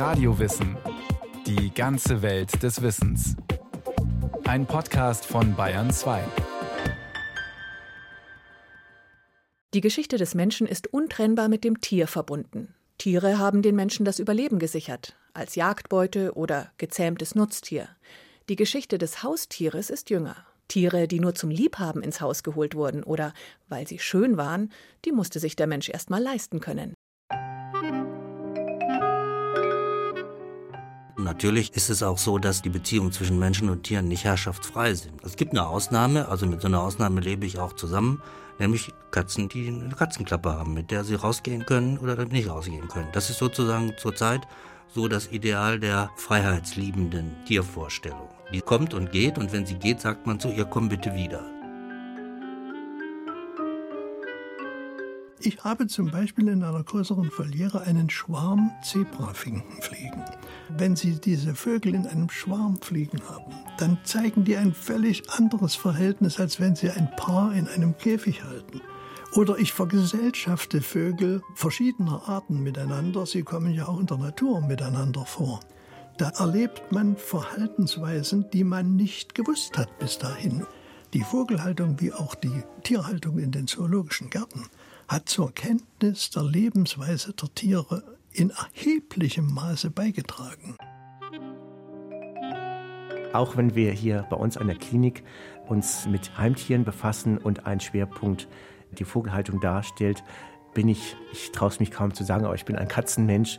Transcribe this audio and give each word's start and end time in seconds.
Radiowissen. 0.00 0.78
Die 1.46 1.74
ganze 1.74 2.22
Welt 2.22 2.62
des 2.62 2.80
Wissens. 2.80 3.36
Ein 4.44 4.64
Podcast 4.64 5.26
von 5.26 5.54
Bayern 5.54 5.90
2. 5.92 6.24
Die 9.74 9.82
Geschichte 9.82 10.16
des 10.16 10.34
Menschen 10.34 10.66
ist 10.66 10.86
untrennbar 10.86 11.50
mit 11.50 11.64
dem 11.64 11.82
Tier 11.82 12.06
verbunden. 12.06 12.74
Tiere 12.96 13.36
haben 13.36 13.60
den 13.60 13.76
Menschen 13.76 14.06
das 14.06 14.18
Überleben 14.18 14.58
gesichert, 14.58 15.18
als 15.34 15.54
Jagdbeute 15.54 16.32
oder 16.32 16.72
gezähmtes 16.78 17.34
Nutztier. 17.34 17.86
Die 18.48 18.56
Geschichte 18.56 18.96
des 18.96 19.22
Haustieres 19.22 19.90
ist 19.90 20.08
jünger. 20.08 20.46
Tiere, 20.68 21.08
die 21.08 21.20
nur 21.20 21.34
zum 21.34 21.50
Liebhaben 21.50 22.02
ins 22.02 22.22
Haus 22.22 22.42
geholt 22.42 22.74
wurden 22.74 23.02
oder 23.02 23.34
weil 23.68 23.86
sie 23.86 23.98
schön 23.98 24.38
waren, 24.38 24.72
die 25.04 25.12
musste 25.12 25.40
sich 25.40 25.56
der 25.56 25.66
Mensch 25.66 25.90
erst 25.90 26.08
mal 26.08 26.22
leisten 26.22 26.60
können. 26.60 26.94
Natürlich 31.24 31.74
ist 31.74 31.90
es 31.90 32.02
auch 32.02 32.18
so, 32.18 32.38
dass 32.38 32.62
die 32.62 32.70
Beziehungen 32.70 33.12
zwischen 33.12 33.38
Menschen 33.38 33.68
und 33.68 33.84
Tieren 33.84 34.08
nicht 34.08 34.24
herrschaftsfrei 34.24 34.94
sind. 34.94 35.22
Es 35.24 35.36
gibt 35.36 35.52
eine 35.52 35.66
Ausnahme, 35.66 36.28
also 36.28 36.46
mit 36.46 36.60
so 36.60 36.68
einer 36.68 36.80
Ausnahme 36.82 37.20
lebe 37.20 37.46
ich 37.46 37.58
auch 37.58 37.74
zusammen, 37.74 38.22
nämlich 38.58 38.92
Katzen, 39.10 39.48
die 39.48 39.68
eine 39.68 39.94
Katzenklappe 39.94 40.50
haben, 40.50 40.74
mit 40.74 40.90
der 40.90 41.04
sie 41.04 41.14
rausgehen 41.14 41.66
können 41.66 41.98
oder 41.98 42.24
nicht 42.24 42.48
rausgehen 42.48 42.88
können. 42.88 43.08
Das 43.12 43.30
ist 43.30 43.38
sozusagen 43.38 43.94
zurzeit 43.98 44.42
so 44.88 45.08
das 45.08 45.28
Ideal 45.28 45.78
der 45.78 46.10
freiheitsliebenden 46.16 47.44
Tiervorstellung. 47.46 48.28
Die 48.52 48.60
kommt 48.60 48.94
und 48.94 49.12
geht 49.12 49.38
und 49.38 49.52
wenn 49.52 49.66
sie 49.66 49.76
geht, 49.76 50.00
sagt 50.00 50.26
man 50.26 50.40
zu 50.40 50.48
ihr, 50.48 50.64
komm 50.64 50.88
bitte 50.88 51.14
wieder. 51.14 51.59
Ich 55.42 55.64
habe 55.64 55.86
zum 55.86 56.10
Beispiel 56.10 56.48
in 56.48 56.62
einer 56.62 56.82
größeren 56.82 57.30
Voliere 57.30 57.80
einen 57.80 58.10
Schwarm 58.10 58.72
Zebrafinken 58.82 59.80
fliegen. 59.80 60.22
Wenn 60.68 60.96
Sie 60.96 61.18
diese 61.18 61.54
Vögel 61.54 61.94
in 61.94 62.06
einem 62.06 62.28
Schwarm 62.28 62.78
fliegen 62.82 63.22
haben, 63.26 63.54
dann 63.78 63.96
zeigen 64.04 64.44
die 64.44 64.58
ein 64.58 64.74
völlig 64.74 65.30
anderes 65.30 65.74
Verhältnis, 65.74 66.38
als 66.38 66.60
wenn 66.60 66.76
Sie 66.76 66.90
ein 66.90 67.10
Paar 67.16 67.54
in 67.54 67.68
einem 67.68 67.96
Käfig 67.96 68.44
halten. 68.44 68.82
Oder 69.34 69.56
ich 69.56 69.72
vergesellschafte 69.72 70.82
Vögel 70.82 71.40
verschiedener 71.54 72.28
Arten 72.28 72.62
miteinander. 72.62 73.24
Sie 73.24 73.42
kommen 73.42 73.72
ja 73.72 73.88
auch 73.88 73.98
in 73.98 74.06
der 74.06 74.18
Natur 74.18 74.60
miteinander 74.60 75.24
vor. 75.24 75.60
Da 76.18 76.28
erlebt 76.38 76.92
man 76.92 77.16
Verhaltensweisen, 77.16 78.50
die 78.52 78.64
man 78.64 78.94
nicht 78.94 79.34
gewusst 79.34 79.78
hat 79.78 79.98
bis 80.00 80.18
dahin. 80.18 80.66
Die 81.14 81.22
Vogelhaltung 81.22 81.98
wie 81.98 82.12
auch 82.12 82.34
die 82.34 82.62
Tierhaltung 82.82 83.38
in 83.38 83.52
den 83.52 83.66
zoologischen 83.66 84.28
Gärten 84.28 84.66
hat 85.10 85.28
zur 85.28 85.52
Kenntnis 85.52 86.30
der 86.30 86.44
Lebensweise 86.44 87.32
der 87.32 87.52
Tiere 87.52 88.04
in 88.30 88.50
erheblichem 88.50 89.52
Maße 89.52 89.90
beigetragen. 89.90 90.76
Auch 93.32 93.56
wenn 93.56 93.74
wir 93.74 93.90
hier 93.90 94.24
bei 94.30 94.36
uns 94.36 94.56
an 94.56 94.68
der 94.68 94.76
Klinik 94.76 95.24
uns 95.68 96.06
mit 96.06 96.38
Heimtieren 96.38 96.84
befassen 96.84 97.38
und 97.38 97.66
ein 97.66 97.80
Schwerpunkt 97.80 98.46
die 98.92 99.04
Vogelhaltung 99.04 99.60
darstellt, 99.60 100.22
bin 100.74 100.88
ich, 100.88 101.16
ich 101.32 101.50
traue 101.50 101.70
es 101.70 101.80
mich 101.80 101.90
kaum 101.90 102.14
zu 102.14 102.22
sagen, 102.22 102.44
aber 102.44 102.54
ich 102.54 102.64
bin 102.64 102.76
ein 102.76 102.86
Katzenmensch 102.86 103.58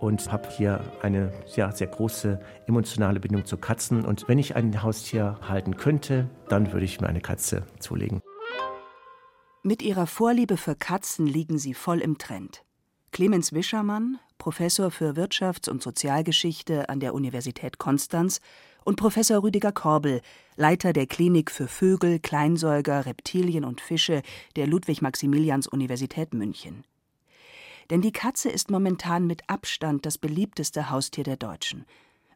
und 0.00 0.32
habe 0.32 0.48
hier 0.50 0.80
eine 1.02 1.32
sehr, 1.46 1.70
sehr 1.70 1.86
große 1.86 2.40
emotionale 2.66 3.20
Bindung 3.20 3.44
zu 3.44 3.56
Katzen. 3.56 4.04
Und 4.04 4.26
wenn 4.26 4.38
ich 4.38 4.56
ein 4.56 4.82
Haustier 4.82 5.38
halten 5.46 5.76
könnte, 5.76 6.28
dann 6.48 6.72
würde 6.72 6.86
ich 6.86 7.00
mir 7.00 7.06
eine 7.06 7.20
Katze 7.20 7.62
zulegen. 7.78 8.20
Mit 9.64 9.82
ihrer 9.82 10.06
Vorliebe 10.06 10.56
für 10.56 10.76
Katzen 10.76 11.26
liegen 11.26 11.58
sie 11.58 11.74
voll 11.74 11.98
im 11.98 12.16
Trend. 12.16 12.62
Clemens 13.10 13.52
Wischermann, 13.52 14.18
Professor 14.38 14.92
für 14.92 15.16
Wirtschafts- 15.16 15.68
und 15.68 15.82
Sozialgeschichte 15.82 16.88
an 16.88 17.00
der 17.00 17.12
Universität 17.12 17.78
Konstanz, 17.78 18.40
und 18.84 18.96
Professor 18.96 19.42
Rüdiger 19.42 19.72
Korbel, 19.72 20.22
Leiter 20.56 20.92
der 20.92 21.06
Klinik 21.06 21.50
für 21.50 21.66
Vögel, 21.66 22.20
Kleinsäuger, 22.20 23.04
Reptilien 23.04 23.64
und 23.64 23.80
Fische 23.80 24.22
der 24.54 24.68
Ludwig-Maximilians-Universität 24.68 26.32
München. 26.34 26.84
Denn 27.90 28.00
die 28.00 28.12
Katze 28.12 28.50
ist 28.50 28.70
momentan 28.70 29.26
mit 29.26 29.42
Abstand 29.50 30.06
das 30.06 30.18
beliebteste 30.18 30.88
Haustier 30.90 31.24
der 31.24 31.36
Deutschen 31.36 31.84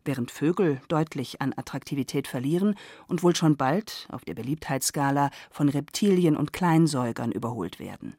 während 0.04 0.30
Vögel 0.30 0.80
deutlich 0.88 1.40
an 1.40 1.52
Attraktivität 1.56 2.28
verlieren 2.28 2.74
und 3.08 3.22
wohl 3.22 3.36
schon 3.36 3.56
bald 3.56 4.06
auf 4.10 4.24
der 4.24 4.34
Beliebtheitsskala 4.34 5.30
von 5.50 5.68
Reptilien 5.68 6.36
und 6.36 6.52
Kleinsäugern 6.52 7.32
überholt 7.32 7.78
werden. 7.78 8.16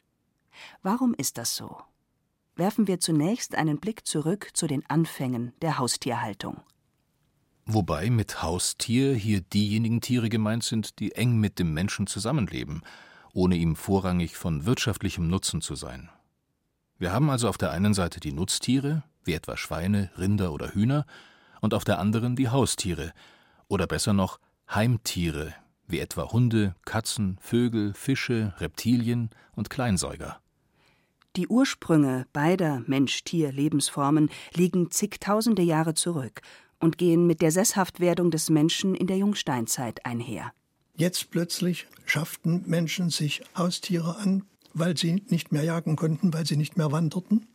Warum 0.81 1.13
ist 1.13 1.37
das 1.37 1.55
so? 1.55 1.77
Werfen 2.55 2.87
wir 2.87 2.99
zunächst 2.99 3.55
einen 3.55 3.79
Blick 3.79 4.05
zurück 4.05 4.49
zu 4.53 4.67
den 4.67 4.87
Anfängen 4.89 5.53
der 5.61 5.79
Haustierhaltung. 5.79 6.61
Wobei 7.65 8.09
mit 8.09 8.43
Haustier 8.43 9.15
hier 9.15 9.41
diejenigen 9.41 10.01
Tiere 10.01 10.29
gemeint 10.29 10.63
sind, 10.63 10.99
die 10.99 11.13
eng 11.13 11.39
mit 11.39 11.59
dem 11.59 11.73
Menschen 11.73 12.07
zusammenleben, 12.07 12.81
ohne 13.33 13.55
ihm 13.55 13.75
vorrangig 13.75 14.35
von 14.35 14.65
wirtschaftlichem 14.65 15.27
Nutzen 15.27 15.61
zu 15.61 15.75
sein. 15.75 16.09
Wir 16.99 17.11
haben 17.11 17.29
also 17.29 17.49
auf 17.49 17.57
der 17.57 17.71
einen 17.71 17.93
Seite 17.93 18.19
die 18.19 18.33
Nutztiere, 18.33 19.03
wie 19.23 19.33
etwa 19.33 19.57
Schweine, 19.57 20.11
Rinder 20.17 20.51
oder 20.51 20.73
Hühner, 20.73 21.05
und 21.63 21.73
auf 21.73 21.85
der 21.85 21.97
anderen 21.97 22.35
die 22.35 22.49
Haustiere 22.49 23.13
oder 23.69 23.87
besser 23.87 24.11
noch 24.11 24.37
Heimtiere, 24.69 25.55
wie 25.87 25.99
etwa 25.99 26.29
Hunde, 26.29 26.75
Katzen, 26.83 27.37
Vögel, 27.39 27.93
Fische, 27.93 28.53
Reptilien 28.57 29.29
und 29.55 29.69
Kleinsäuger. 29.69 30.41
Die 31.37 31.47
Ursprünge 31.47 32.27
beider 32.33 32.83
Mensch-Tier-Lebensformen 32.85 34.29
liegen 34.53 34.91
zigtausende 34.91 35.61
Jahre 35.61 35.93
zurück 35.93 36.41
und 36.81 36.97
gehen 36.97 37.27
mit 37.27 37.41
der 37.41 37.51
Sesshaftwerdung 37.51 38.29
des 38.29 38.49
Menschen 38.49 38.93
in 38.93 39.07
der 39.07 39.17
Jungsteinzeit 39.17 40.05
einher. 40.05 40.51
Jetzt 40.97 41.31
plötzlich 41.31 41.87
schafften 42.05 42.63
Menschen 42.67 43.09
sich 43.09 43.41
Haustiere 43.57 44.17
an, 44.17 44.43
weil 44.73 44.97
sie 44.97 45.23
nicht 45.29 45.53
mehr 45.53 45.63
jagen 45.63 45.95
konnten, 45.95 46.33
weil 46.33 46.45
sie 46.45 46.57
nicht 46.57 46.75
mehr 46.75 46.91
wanderten. 46.91 47.47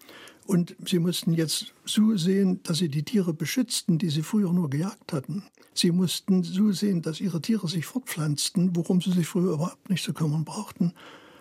Und 0.48 0.74
sie 0.82 0.98
mussten 0.98 1.34
jetzt 1.34 1.74
zusehen, 1.84 2.62
dass 2.62 2.78
sie 2.78 2.88
die 2.88 3.02
Tiere 3.02 3.34
beschützten, 3.34 3.98
die 3.98 4.08
sie 4.08 4.22
früher 4.22 4.50
nur 4.50 4.70
gejagt 4.70 5.12
hatten. 5.12 5.42
Sie 5.74 5.90
mussten 5.90 6.42
zusehen, 6.42 7.02
dass 7.02 7.20
ihre 7.20 7.42
Tiere 7.42 7.68
sich 7.68 7.84
fortpflanzten, 7.84 8.74
worum 8.74 9.02
sie 9.02 9.12
sich 9.12 9.26
früher 9.26 9.52
überhaupt 9.52 9.90
nicht 9.90 10.02
zu 10.02 10.14
kümmern 10.14 10.46
brauchten. 10.46 10.94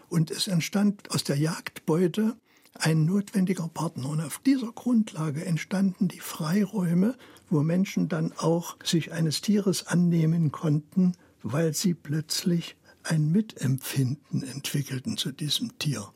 Und 0.10 0.30
es 0.30 0.48
entstand 0.50 1.10
aus 1.12 1.24
der 1.24 1.38
Jagdbeute 1.38 2.36
ein 2.74 3.06
notwendiger 3.06 3.70
Partner. 3.70 4.10
Und 4.10 4.20
auf 4.20 4.40
dieser 4.40 4.74
Grundlage 4.74 5.46
entstanden 5.46 6.10
die 6.10 6.20
Freiräume, 6.20 7.16
wo 7.50 7.64
Menschen 7.64 8.10
dann 8.10 8.34
auch 8.34 8.76
sich 8.84 9.14
eines 9.14 9.40
Tieres 9.40 9.88
annehmen 9.88 10.52
konnten, 10.52 11.14
weil 11.44 11.74
sie 11.74 11.94
plötzlich 11.94 12.76
ein 13.04 13.32
Mitempfinden 13.32 14.44
entwickelten 14.44 15.16
zu 15.16 15.32
diesem 15.32 15.80
Tier. 15.80 16.12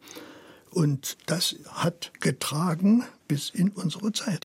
Und 0.72 1.18
das 1.26 1.56
hat 1.70 2.12
getragen 2.22 3.04
bis 3.28 3.50
in 3.50 3.70
unsere 3.70 4.12
Zeit. 4.14 4.44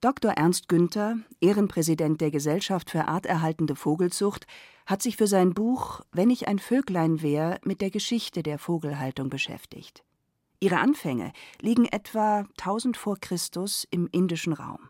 Dr. 0.00 0.32
Ernst 0.32 0.68
Günther, 0.68 1.18
Ehrenpräsident 1.40 2.20
der 2.20 2.30
Gesellschaft 2.30 2.90
für 2.90 3.08
arterhaltende 3.08 3.74
Vogelzucht, 3.74 4.46
hat 4.86 5.02
sich 5.02 5.16
für 5.16 5.26
sein 5.26 5.52
Buch 5.52 6.02
Wenn 6.12 6.30
ich 6.30 6.46
ein 6.46 6.60
Vöglein 6.60 7.22
wär 7.22 7.58
mit 7.64 7.80
der 7.80 7.90
Geschichte 7.90 8.42
der 8.42 8.58
Vogelhaltung 8.58 9.30
beschäftigt. 9.30 10.04
Ihre 10.60 10.78
Anfänge 10.78 11.32
liegen 11.60 11.86
etwa 11.86 12.46
1000 12.58 12.96
vor 12.96 13.18
Christus 13.18 13.86
im 13.90 14.08
indischen 14.12 14.52
Raum. 14.52 14.88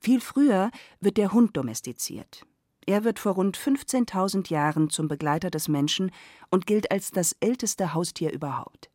Viel 0.00 0.20
früher 0.20 0.70
wird 1.00 1.16
der 1.16 1.32
Hund 1.32 1.56
domestiziert. 1.56 2.46
Er 2.86 3.04
wird 3.04 3.18
vor 3.18 3.32
rund 3.32 3.56
15.000 3.56 4.50
Jahren 4.50 4.90
zum 4.90 5.08
Begleiter 5.08 5.50
des 5.50 5.68
Menschen 5.68 6.10
und 6.50 6.66
gilt 6.66 6.90
als 6.90 7.10
das 7.10 7.34
älteste 7.40 7.94
Haustier 7.94 8.32
überhaupt. 8.32 8.90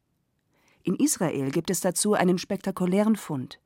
In 0.84 0.96
Israel 0.96 1.52
gibt 1.52 1.70
es 1.70 1.82
dazu 1.82 2.14
einen 2.14 2.38
spektakulären 2.38 3.16
Fund. 3.16 3.60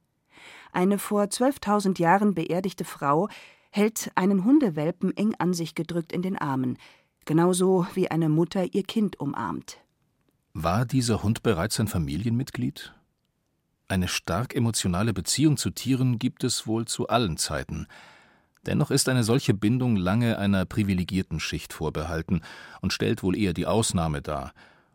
Eine 0.72 0.97
vor 0.97 1.23
12.000 1.23 1.99
Jahren 1.99 2.34
beerdigte 2.34 2.84
Frau 2.84 3.29
hält 3.72 4.11
einen 4.16 4.43
Hundewelpen 4.43 5.16
eng 5.16 5.35
an 5.37 5.53
sich 5.53 5.76
gedrückt 5.76 6.11
in 6.11 6.22
den 6.22 6.37
Armen, 6.37 6.78
genauso 7.26 7.87
wie 7.93 8.09
eine 8.09 8.29
Mutter 8.29 8.73
ihr 8.73 8.84
Kind 8.84 9.20
umarmt. 9.20 9.78
War 10.53 10.85
dieser 10.85 11.23
Hund 11.23 11.43
bereits 11.43 11.79
ein 11.79 11.87
Familienmitglied? 11.87 12.93
Eine 13.87 14.08
stark 14.08 14.55
emotionale 14.55 15.14
Beziehung 15.14 15.58
zu 15.58 15.70
Tieren 15.70 16.20
gibt 16.20 16.43
es 16.43 16.67
wohl 16.67 16.85
zu 16.85 17.08
allen 17.08 17.37
Zeiten. 17.37 17.87
Dennoch 18.66 18.91
ist 18.91 19.09
eine 19.09 19.23
solche 19.23 19.53
Bindung 19.53 19.96
lange 19.96 20.37
einer 20.37 20.66
privilegierten 20.66 21.40
Schicht 21.40 21.73
vorbehalten 21.73 22.41
und 22.82 22.93
stellt 22.93 23.23
wohl 23.23 23.37
eher 23.37 23.53
die 23.53 23.66
Ausnahme 23.66 24.22
dar, 24.22 24.53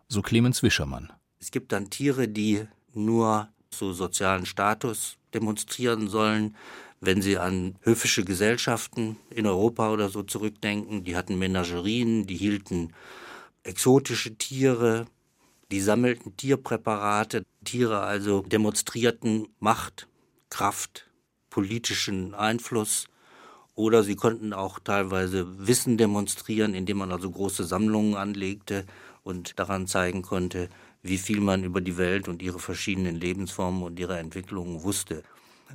so 0.09 0.23
Clemens 0.23 0.63
Wischermann. 0.63 1.13
Es 1.41 1.51
gibt 1.51 1.73
dann 1.73 1.91
Tiere, 1.91 2.29
die 2.29 2.67
nur 2.95 3.49
so 3.71 3.93
sozialen 3.93 4.47
Status 4.47 5.17
demonstrieren 5.35 6.09
sollen. 6.09 6.57
Wenn 7.01 7.23
Sie 7.23 7.39
an 7.39 7.77
höfische 7.83 8.25
Gesellschaften 8.25 9.17
in 9.31 9.47
Europa 9.47 9.91
oder 9.93 10.09
so 10.09 10.23
zurückdenken, 10.23 11.05
die 11.05 11.17
hatten 11.17 11.39
Menagerien, 11.39 12.27
die 12.27 12.37
hielten 12.37 12.93
exotische 13.63 14.35
Tiere, 14.37 15.07
die 15.71 15.81
sammelten 15.81 16.37
Tierpräparate. 16.37 17.45
Tiere 17.65 18.01
also 18.01 18.43
demonstrierten 18.43 19.49
Macht, 19.61 20.09
Kraft, 20.51 21.09
politischen 21.51 22.35
Einfluss 22.35 23.07
oder 23.75 24.03
sie 24.03 24.17
konnten 24.17 24.53
auch 24.53 24.81
teilweise 24.81 25.47
Wissen 25.69 25.99
demonstrieren, 25.99 26.75
indem 26.75 26.99
man 26.99 27.13
also 27.13 27.31
große 27.31 27.65
Sammlungen 27.65 28.17
anlegte 28.17 28.85
und 29.23 29.59
daran 29.59 29.87
zeigen 29.87 30.23
konnte, 30.23 30.69
wie 31.03 31.19
viel 31.19 31.41
man 31.41 31.65
über 31.65 31.81
die 31.81 31.97
Welt 31.97 32.29
und 32.29 32.43
ihre 32.43 32.59
verschiedenen 32.59 33.17
Lebensformen 33.17 33.83
und 33.83 33.99
ihre 33.99 34.19
Entwicklungen 34.19 34.83
wusste. 34.83 35.23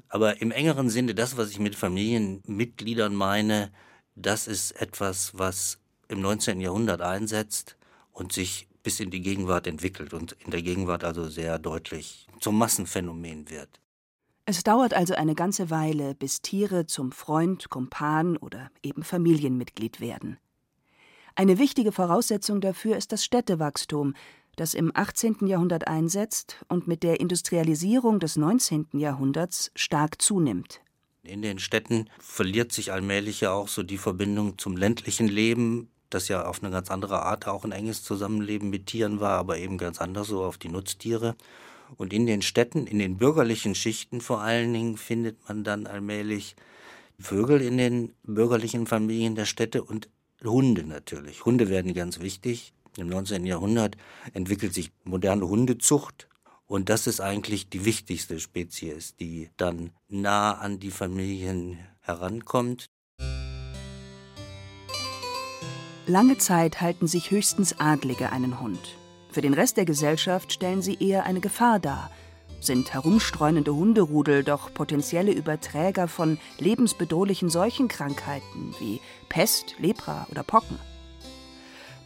Aber 0.10 0.42
im 0.42 0.52
engeren 0.52 0.90
Sinne, 0.90 1.16
das, 1.16 1.38
was 1.38 1.52
ich 1.52 1.60
mit 1.60 1.76
Familienmitgliedern 1.76 3.14
meine, 3.16 3.72
das 4.16 4.48
ist 4.48 4.72
etwas, 4.72 5.38
was 5.38 5.80
im 6.08 6.22
19. 6.22 6.60
Jahrhundert 6.62 7.02
einsetzt 7.02 7.78
und 8.12 8.34
sich 8.34 8.68
bis 8.84 9.00
in 9.00 9.12
die 9.12 9.22
Gegenwart 9.22 9.66
entwickelt 9.66 10.14
und 10.14 10.34
in 10.46 10.52
der 10.52 10.62
Gegenwart 10.62 11.04
also 11.04 11.30
sehr 11.30 11.58
deutlich 11.58 12.28
zum 12.40 12.58
Massenphänomen 12.58 13.50
wird. 13.50 13.80
Es 14.46 14.62
dauert 14.64 14.94
also 14.94 15.14
eine 15.16 15.36
ganze 15.36 15.70
Weile, 15.70 16.16
bis 16.16 16.42
Tiere 16.42 16.86
zum 16.86 17.14
Freund, 17.14 17.70
Kumpan 17.70 18.36
oder 18.36 18.70
eben 18.84 19.04
Familienmitglied 19.04 20.02
werden. 20.02 20.38
Eine 21.36 21.58
wichtige 21.58 21.94
Voraussetzung 21.94 22.60
dafür 22.60 22.98
ist 22.98 23.14
das 23.14 23.24
Städtewachstum, 23.24 24.14
das 24.56 24.74
im 24.74 24.92
18. 24.94 25.48
Jahrhundert 25.48 25.88
einsetzt 25.88 26.64
und 26.68 26.88
mit 26.88 27.04
der 27.04 27.20
Industrialisierung 27.20 28.20
des 28.20 28.36
19. 28.36 28.88
Jahrhunderts 28.94 29.72
stark 29.76 30.22
zunimmt. 30.22 30.82
In 31.24 31.42
den 31.42 31.60
Städten 31.60 32.10
verliert 32.20 32.72
sich 32.72 32.92
allmählich 32.92 33.42
ja 33.42 33.52
auch 33.52 33.70
so 33.70 33.82
die 33.82 33.98
Verbindung 33.98 34.58
zum 34.58 34.76
ländlichen 34.76 35.28
Leben, 35.28 35.90
das 36.10 36.28
ja 36.28 36.46
auf 36.46 36.62
eine 36.62 36.72
ganz 36.72 36.92
andere 36.92 37.24
Art 37.24 37.48
auch 37.48 37.64
ein 37.64 37.72
enges 37.72 38.04
Zusammenleben 38.04 38.70
mit 38.70 38.88
Tieren 38.88 39.20
war, 39.20 39.38
aber 39.38 39.58
eben 39.58 39.78
ganz 39.78 40.00
anders 40.00 40.28
so 40.28 40.44
auf 40.44 40.58
die 40.58 40.70
Nutztiere. 40.70 41.36
Und 41.96 42.12
in 42.12 42.26
den 42.26 42.42
Städten, 42.42 42.88
in 42.88 43.00
den 43.00 43.18
bürgerlichen 43.18 43.76
Schichten 43.76 44.22
vor 44.22 44.42
allen 44.42 44.74
Dingen, 44.74 44.98
findet 44.98 45.38
man 45.48 45.64
dann 45.64 45.88
allmählich 45.88 46.56
Vögel 47.20 47.62
in 47.62 47.78
den 47.78 48.14
bürgerlichen 48.24 48.88
Familien 48.88 49.36
der 49.36 49.46
Städte 49.46 49.84
und 49.84 50.10
Hunde 50.44 50.84
natürlich. 50.84 51.46
Hunde 51.46 51.70
werden 51.70 51.94
ganz 51.94 52.20
wichtig. 52.20 52.74
Im 52.98 53.08
19. 53.08 53.46
Jahrhundert 53.46 53.98
entwickelt 54.34 54.74
sich 54.74 54.92
moderne 55.04 55.48
Hundezucht. 55.48 56.28
Und 56.68 56.90
das 56.90 57.08
ist 57.08 57.22
eigentlich 57.22 57.70
die 57.70 57.86
wichtigste 57.86 58.40
Spezies, 58.40 59.16
die 59.16 59.50
dann 59.58 59.92
nah 60.08 60.54
an 60.54 60.80
die 60.80 60.92
Familien 60.92 61.80
herankommt. 62.02 62.90
Lange 66.06 66.38
Zeit 66.38 66.82
halten 66.82 67.08
sich 67.08 67.32
höchstens 67.32 67.80
Adlige 67.80 68.32
einen 68.32 68.60
Hund. 68.60 68.98
Für 69.32 69.42
den 69.42 69.54
Rest 69.54 69.78
der 69.78 69.86
Gesellschaft 69.86 70.54
stellen 70.54 70.82
sie 70.82 70.98
eher 71.00 71.26
eine 71.26 71.40
Gefahr 71.40 71.80
dar. 71.80 72.12
Sind 72.60 72.94
herumstreunende 72.94 73.76
Hunderudel 73.76 74.44
doch 74.44 74.74
potenzielle 74.74 75.32
Überträger 75.32 76.08
von 76.08 76.38
lebensbedrohlichen 76.60 77.50
Seuchenkrankheiten 77.50 78.76
wie 78.80 79.02
Pest, 79.30 79.76
Lepra 79.80 80.28
oder 80.30 80.44
Pocken? 80.44 80.78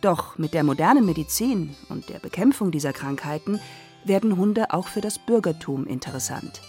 Doch 0.07 0.37
mit 0.37 0.53
der 0.53 0.63
modernen 0.63 1.05
Medizin 1.05 1.75
und 1.89 2.07
der 2.07 2.19
Bekämpfung 2.19 2.71
dieser 2.71 2.93
Krankheiten 2.93 3.59
werden 4.05 4.37
Hunde 4.37 4.71
auch 4.71 4.87
für 4.87 5.01
das 5.01 5.19
Bürgertum 5.19 5.85
interessant. 5.85 6.61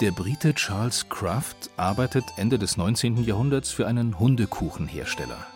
Der 0.00 0.10
Brite 0.10 0.52
Charles 0.54 1.08
Craft 1.08 1.70
arbeitet 1.76 2.24
Ende 2.36 2.58
des 2.58 2.76
19. 2.76 3.22
Jahrhunderts 3.22 3.70
für 3.70 3.86
einen 3.86 4.18
Hundekuchenhersteller. 4.18 5.46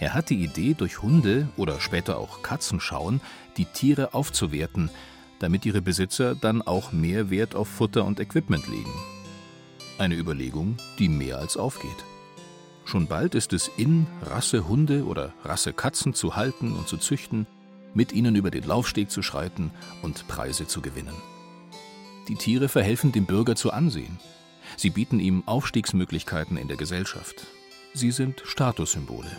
Er 0.00 0.14
hat 0.14 0.30
die 0.30 0.42
Idee, 0.42 0.72
durch 0.72 1.02
Hunde 1.02 1.50
oder 1.58 1.78
später 1.78 2.16
auch 2.16 2.40
Katzenschauen 2.40 3.20
die 3.58 3.66
Tiere 3.66 4.14
aufzuwerten, 4.14 4.88
damit 5.40 5.66
ihre 5.66 5.82
Besitzer 5.82 6.34
dann 6.34 6.62
auch 6.62 6.92
mehr 6.92 7.28
Wert 7.28 7.54
auf 7.54 7.68
Futter 7.68 8.06
und 8.06 8.18
Equipment 8.18 8.66
legen. 8.66 8.94
Eine 9.98 10.14
Überlegung, 10.14 10.78
die 10.98 11.10
mehr 11.10 11.36
als 11.36 11.58
aufgeht. 11.58 12.06
Schon 12.86 13.08
bald 13.08 13.34
ist 13.34 13.52
es 13.52 13.68
in, 13.76 14.06
Rasse 14.22 14.68
Hunde 14.68 15.04
oder 15.04 15.34
Rasse 15.44 15.72
Katzen 15.72 16.14
zu 16.14 16.36
halten 16.36 16.72
und 16.72 16.86
zu 16.86 16.96
züchten, 16.96 17.48
mit 17.94 18.12
ihnen 18.12 18.36
über 18.36 18.52
den 18.52 18.62
Laufsteg 18.62 19.10
zu 19.10 19.22
schreiten 19.22 19.72
und 20.02 20.28
Preise 20.28 20.68
zu 20.68 20.80
gewinnen. 20.80 21.16
Die 22.28 22.36
Tiere 22.36 22.68
verhelfen 22.68 23.10
dem 23.10 23.26
Bürger 23.26 23.56
zu 23.56 23.72
Ansehen. 23.72 24.20
Sie 24.76 24.90
bieten 24.90 25.18
ihm 25.18 25.42
Aufstiegsmöglichkeiten 25.46 26.56
in 26.56 26.68
der 26.68 26.76
Gesellschaft. 26.76 27.46
Sie 27.92 28.12
sind 28.12 28.42
Statussymbole. 28.44 29.30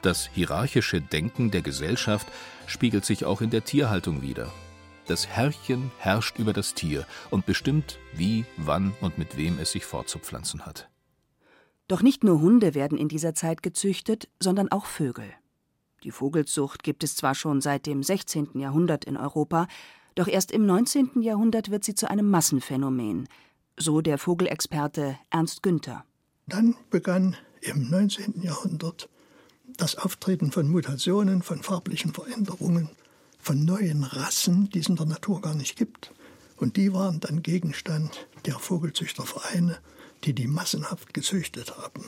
Das 0.00 0.30
hierarchische 0.32 1.02
Denken 1.02 1.50
der 1.50 1.60
Gesellschaft 1.60 2.26
spiegelt 2.66 3.04
sich 3.04 3.26
auch 3.26 3.42
in 3.42 3.50
der 3.50 3.64
Tierhaltung 3.64 4.22
wider. 4.22 4.50
Das 5.06 5.26
Herrchen 5.26 5.90
herrscht 5.98 6.38
über 6.38 6.54
das 6.54 6.72
Tier 6.72 7.06
und 7.28 7.44
bestimmt, 7.44 7.98
wie, 8.14 8.46
wann 8.56 8.94
und 9.02 9.18
mit 9.18 9.36
wem 9.36 9.58
es 9.58 9.72
sich 9.72 9.84
fortzupflanzen 9.84 10.64
hat. 10.64 10.88
Doch 11.90 12.02
nicht 12.02 12.22
nur 12.22 12.40
Hunde 12.40 12.76
werden 12.76 12.96
in 12.96 13.08
dieser 13.08 13.34
Zeit 13.34 13.64
gezüchtet, 13.64 14.28
sondern 14.38 14.70
auch 14.70 14.86
Vögel. 14.86 15.28
Die 16.04 16.12
Vogelzucht 16.12 16.84
gibt 16.84 17.02
es 17.02 17.16
zwar 17.16 17.34
schon 17.34 17.60
seit 17.60 17.84
dem 17.84 18.04
16. 18.04 18.50
Jahrhundert 18.60 19.04
in 19.06 19.16
Europa, 19.16 19.66
doch 20.14 20.28
erst 20.28 20.52
im 20.52 20.64
19. 20.66 21.20
Jahrhundert 21.20 21.72
wird 21.72 21.82
sie 21.82 21.96
zu 21.96 22.08
einem 22.08 22.30
Massenphänomen, 22.30 23.28
so 23.76 24.02
der 24.02 24.18
Vogelexperte 24.18 25.18
Ernst 25.30 25.64
Günther. 25.64 26.04
Dann 26.46 26.76
begann 26.90 27.36
im 27.60 27.90
19. 27.90 28.40
Jahrhundert 28.40 29.08
das 29.76 29.96
Auftreten 29.96 30.52
von 30.52 30.68
Mutationen, 30.68 31.42
von 31.42 31.60
farblichen 31.60 32.14
Veränderungen, 32.14 32.88
von 33.40 33.64
neuen 33.64 34.04
Rassen, 34.04 34.70
die 34.70 34.78
es 34.78 34.88
in 34.88 34.94
der 34.94 35.06
Natur 35.06 35.40
gar 35.40 35.56
nicht 35.56 35.74
gibt. 35.74 36.12
Und 36.56 36.76
die 36.76 36.92
waren 36.92 37.18
dann 37.18 37.42
Gegenstand 37.42 38.28
der 38.46 38.54
Vogelzüchtervereine, 38.60 39.80
die 40.24 40.34
die 40.34 40.46
massenhaft 40.46 41.14
gezüchtet 41.14 41.76
haben. 41.76 42.04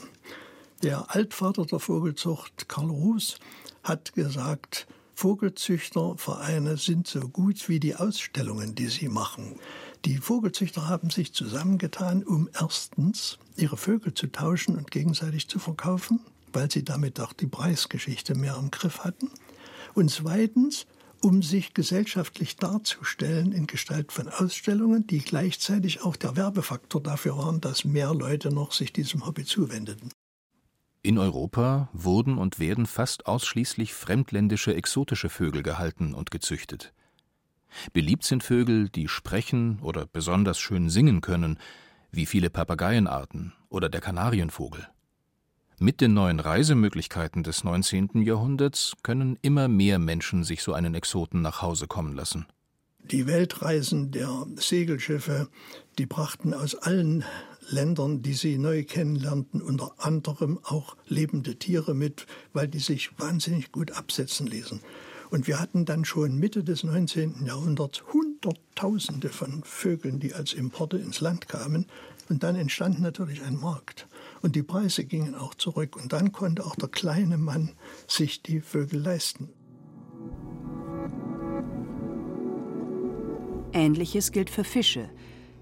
Der 0.81 1.15
Altvater 1.15 1.65
der 1.65 1.79
Vogelzucht, 1.79 2.67
Karl 2.67 2.89
Ruß, 2.89 3.37
hat 3.83 4.13
gesagt, 4.13 4.87
Vogelzüchtervereine 5.15 6.77
sind 6.77 7.07
so 7.07 7.21
gut 7.21 7.69
wie 7.69 7.79
die 7.79 7.95
Ausstellungen, 7.95 8.75
die 8.75 8.87
sie 8.87 9.07
machen. 9.07 9.59
Die 10.05 10.17
Vogelzüchter 10.17 10.89
haben 10.89 11.09
sich 11.09 11.33
zusammengetan, 11.33 12.23
um 12.23 12.49
erstens 12.59 13.37
ihre 13.55 13.77
Vögel 13.77 14.13
zu 14.13 14.27
tauschen 14.27 14.75
und 14.75 14.91
gegenseitig 14.91 15.47
zu 15.47 15.59
verkaufen 15.59 16.19
weil 16.53 16.71
sie 16.71 16.83
damit 16.83 17.19
auch 17.19 17.33
die 17.33 17.47
Preisgeschichte 17.47 18.35
mehr 18.35 18.55
im 18.57 18.71
Griff 18.71 18.99
hatten. 18.99 19.29
Und 19.93 20.09
zweitens, 20.11 20.85
um 21.23 21.41
sich 21.41 21.73
gesellschaftlich 21.73 22.57
darzustellen 22.57 23.53
in 23.53 23.65
Gestalt 23.65 24.11
von 24.11 24.27
Ausstellungen, 24.27 25.07
die 25.07 25.19
gleichzeitig 25.19 26.01
auch 26.01 26.17
der 26.17 26.35
Werbefaktor 26.35 27.01
dafür 27.01 27.37
waren, 27.37 27.61
dass 27.61 27.85
mehr 27.85 28.13
Leute 28.13 28.53
noch 28.53 28.73
sich 28.73 28.91
diesem 28.91 29.25
Hobby 29.25 29.45
zuwendeten. 29.45 30.11
In 31.01 31.17
Europa 31.17 31.89
wurden 31.93 32.37
und 32.37 32.59
werden 32.59 32.85
fast 32.85 33.25
ausschließlich 33.25 33.93
fremdländische 33.93 34.75
exotische 34.75 35.29
Vögel 35.29 35.63
gehalten 35.63 36.13
und 36.13 36.29
gezüchtet. 36.29 36.93
Beliebt 37.93 38.23
sind 38.23 38.43
Vögel, 38.43 38.89
die 38.89 39.07
sprechen 39.07 39.79
oder 39.81 40.05
besonders 40.05 40.59
schön 40.59 40.89
singen 40.89 41.21
können, 41.21 41.57
wie 42.11 42.25
viele 42.25 42.49
Papageienarten 42.49 43.53
oder 43.69 43.89
der 43.89 44.01
Kanarienvogel. 44.01 44.87
Mit 45.83 45.99
den 45.99 46.13
neuen 46.13 46.39
Reisemöglichkeiten 46.39 47.43
des 47.43 47.65
19. 47.65 48.21
Jahrhunderts 48.21 48.93
können 49.03 49.37
immer 49.41 49.67
mehr 49.67 49.99
Menschen 49.99 50.45
sich 50.45 50.63
so 50.63 50.71
einen 50.71 50.95
Exoten 50.95 51.41
nach 51.41 51.61
Hause 51.61 51.87
kommen 51.87 52.15
lassen. 52.15 52.45
Die 52.99 53.27
Weltreisen 53.27 54.09
der 54.11 54.47
Segelschiffe, 54.55 55.49
die 55.97 56.05
brachten 56.05 56.53
aus 56.53 56.75
allen 56.75 57.25
Ländern, 57.67 58.21
die 58.21 58.31
sie 58.31 58.57
neu 58.57 58.85
kennenlernten, 58.85 59.61
unter 59.61 59.93
anderem 59.97 60.57
auch 60.63 60.95
lebende 61.09 61.59
Tiere 61.59 61.93
mit, 61.93 62.27
weil 62.53 62.69
die 62.69 62.79
sich 62.79 63.19
wahnsinnig 63.19 63.73
gut 63.73 63.91
absetzen 63.91 64.47
ließen. 64.47 64.79
Und 65.31 65.47
wir 65.47 65.59
hatten 65.59 65.83
dann 65.83 66.05
schon 66.05 66.39
Mitte 66.39 66.63
des 66.63 66.85
19. 66.85 67.45
Jahrhunderts 67.45 68.03
Hunderttausende 68.13 69.27
von 69.27 69.65
Vögeln, 69.65 70.21
die 70.21 70.33
als 70.33 70.53
Importe 70.53 70.95
ins 70.95 71.19
Land 71.19 71.49
kamen. 71.49 71.87
Und 72.29 72.43
dann 72.43 72.55
entstand 72.55 73.01
natürlich 73.01 73.43
ein 73.43 73.59
Markt. 73.59 74.07
Und 74.43 74.57
die 74.57 74.61
Preise 74.61 75.05
gingen 75.05 75.35
auch 75.35 75.55
zurück. 75.55 75.95
Und 75.95 76.11
dann 76.11 76.33
konnte 76.33 76.65
auch 76.65 76.75
der 76.75 76.89
kleine 76.89 77.37
Mann 77.37 77.71
sich 78.07 78.43
die 78.43 78.59
Vögel 78.59 78.99
leisten. 78.99 79.49
Ähnliches 83.71 84.33
gilt 84.33 84.49
für 84.49 84.65
Fische. 84.65 85.09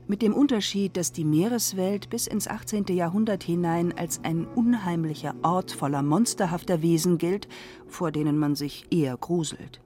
Mit 0.07 0.23
dem 0.23 0.33
Unterschied, 0.33 0.97
dass 0.97 1.13
die 1.13 1.23
Meereswelt 1.23 2.09
bis 2.09 2.25
ins 2.25 2.47
18. 2.47 2.85
Jahrhundert 2.89 3.43
hinein 3.43 3.95
als 3.95 4.19
ein 4.23 4.45
unheimlicher 4.45 5.35
Ort 5.43 5.71
voller 5.71 6.01
monsterhafter 6.01 6.81
Wesen 6.81 7.19
gilt, 7.19 7.47
vor 7.88 8.11
denen 8.11 8.38
man 8.38 8.55
sich 8.55 8.88
eher 8.89 9.15
gruselt. 9.15 9.79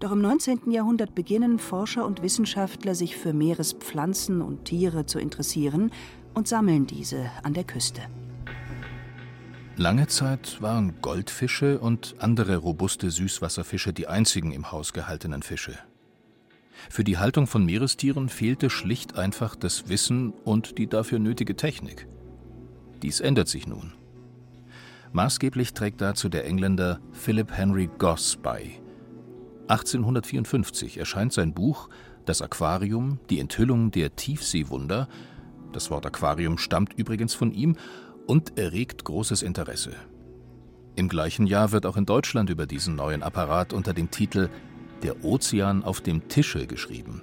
Doch 0.00 0.10
im 0.10 0.20
19. 0.20 0.72
Jahrhundert 0.72 1.14
beginnen 1.14 1.60
Forscher 1.60 2.04
und 2.04 2.22
Wissenschaftler 2.22 2.96
sich 2.96 3.16
für 3.16 3.32
Meerespflanzen 3.32 4.42
und 4.42 4.64
Tiere 4.64 5.06
zu 5.06 5.20
interessieren 5.20 5.92
und 6.34 6.48
sammeln 6.48 6.86
diese 6.86 7.30
an 7.42 7.54
der 7.54 7.64
Küste. 7.64 8.02
Lange 9.76 10.06
Zeit 10.06 10.62
waren 10.62 11.00
Goldfische 11.00 11.80
und 11.80 12.14
andere 12.18 12.56
robuste 12.56 13.10
Süßwasserfische 13.10 13.92
die 13.92 14.06
einzigen 14.06 14.52
im 14.52 14.70
Haus 14.70 14.92
gehaltenen 14.92 15.42
Fische. 15.42 15.76
Für 16.90 17.02
die 17.02 17.18
Haltung 17.18 17.46
von 17.46 17.64
Meerestieren 17.64 18.28
fehlte 18.28 18.70
schlicht 18.70 19.16
einfach 19.16 19.56
das 19.56 19.88
Wissen 19.88 20.32
und 20.44 20.78
die 20.78 20.86
dafür 20.86 21.18
nötige 21.18 21.56
Technik. 21.56 22.06
Dies 23.02 23.20
ändert 23.20 23.48
sich 23.48 23.66
nun. 23.66 23.92
Maßgeblich 25.12 25.74
trägt 25.74 26.00
dazu 26.00 26.28
der 26.28 26.44
Engländer 26.44 27.00
Philip 27.12 27.50
Henry 27.52 27.88
Goss 27.98 28.38
bei. 28.42 28.80
1854 29.68 30.98
erscheint 30.98 31.32
sein 31.32 31.54
Buch 31.54 31.88
Das 32.26 32.42
Aquarium, 32.42 33.18
die 33.30 33.40
Enthüllung 33.40 33.90
der 33.90 34.16
Tiefseewunder. 34.16 35.08
Das 35.74 35.90
Wort 35.90 36.06
Aquarium 36.06 36.56
stammt 36.56 36.94
übrigens 36.94 37.34
von 37.34 37.50
ihm 37.50 37.76
und 38.26 38.56
erregt 38.56 39.04
großes 39.04 39.42
Interesse. 39.42 39.92
Im 40.94 41.08
gleichen 41.08 41.48
Jahr 41.48 41.72
wird 41.72 41.84
auch 41.84 41.96
in 41.96 42.06
Deutschland 42.06 42.48
über 42.48 42.66
diesen 42.66 42.94
neuen 42.94 43.24
Apparat 43.24 43.72
unter 43.72 43.92
dem 43.92 44.08
Titel 44.12 44.50
Der 45.02 45.24
Ozean 45.24 45.82
auf 45.82 46.00
dem 46.00 46.28
Tische 46.28 46.68
geschrieben. 46.68 47.22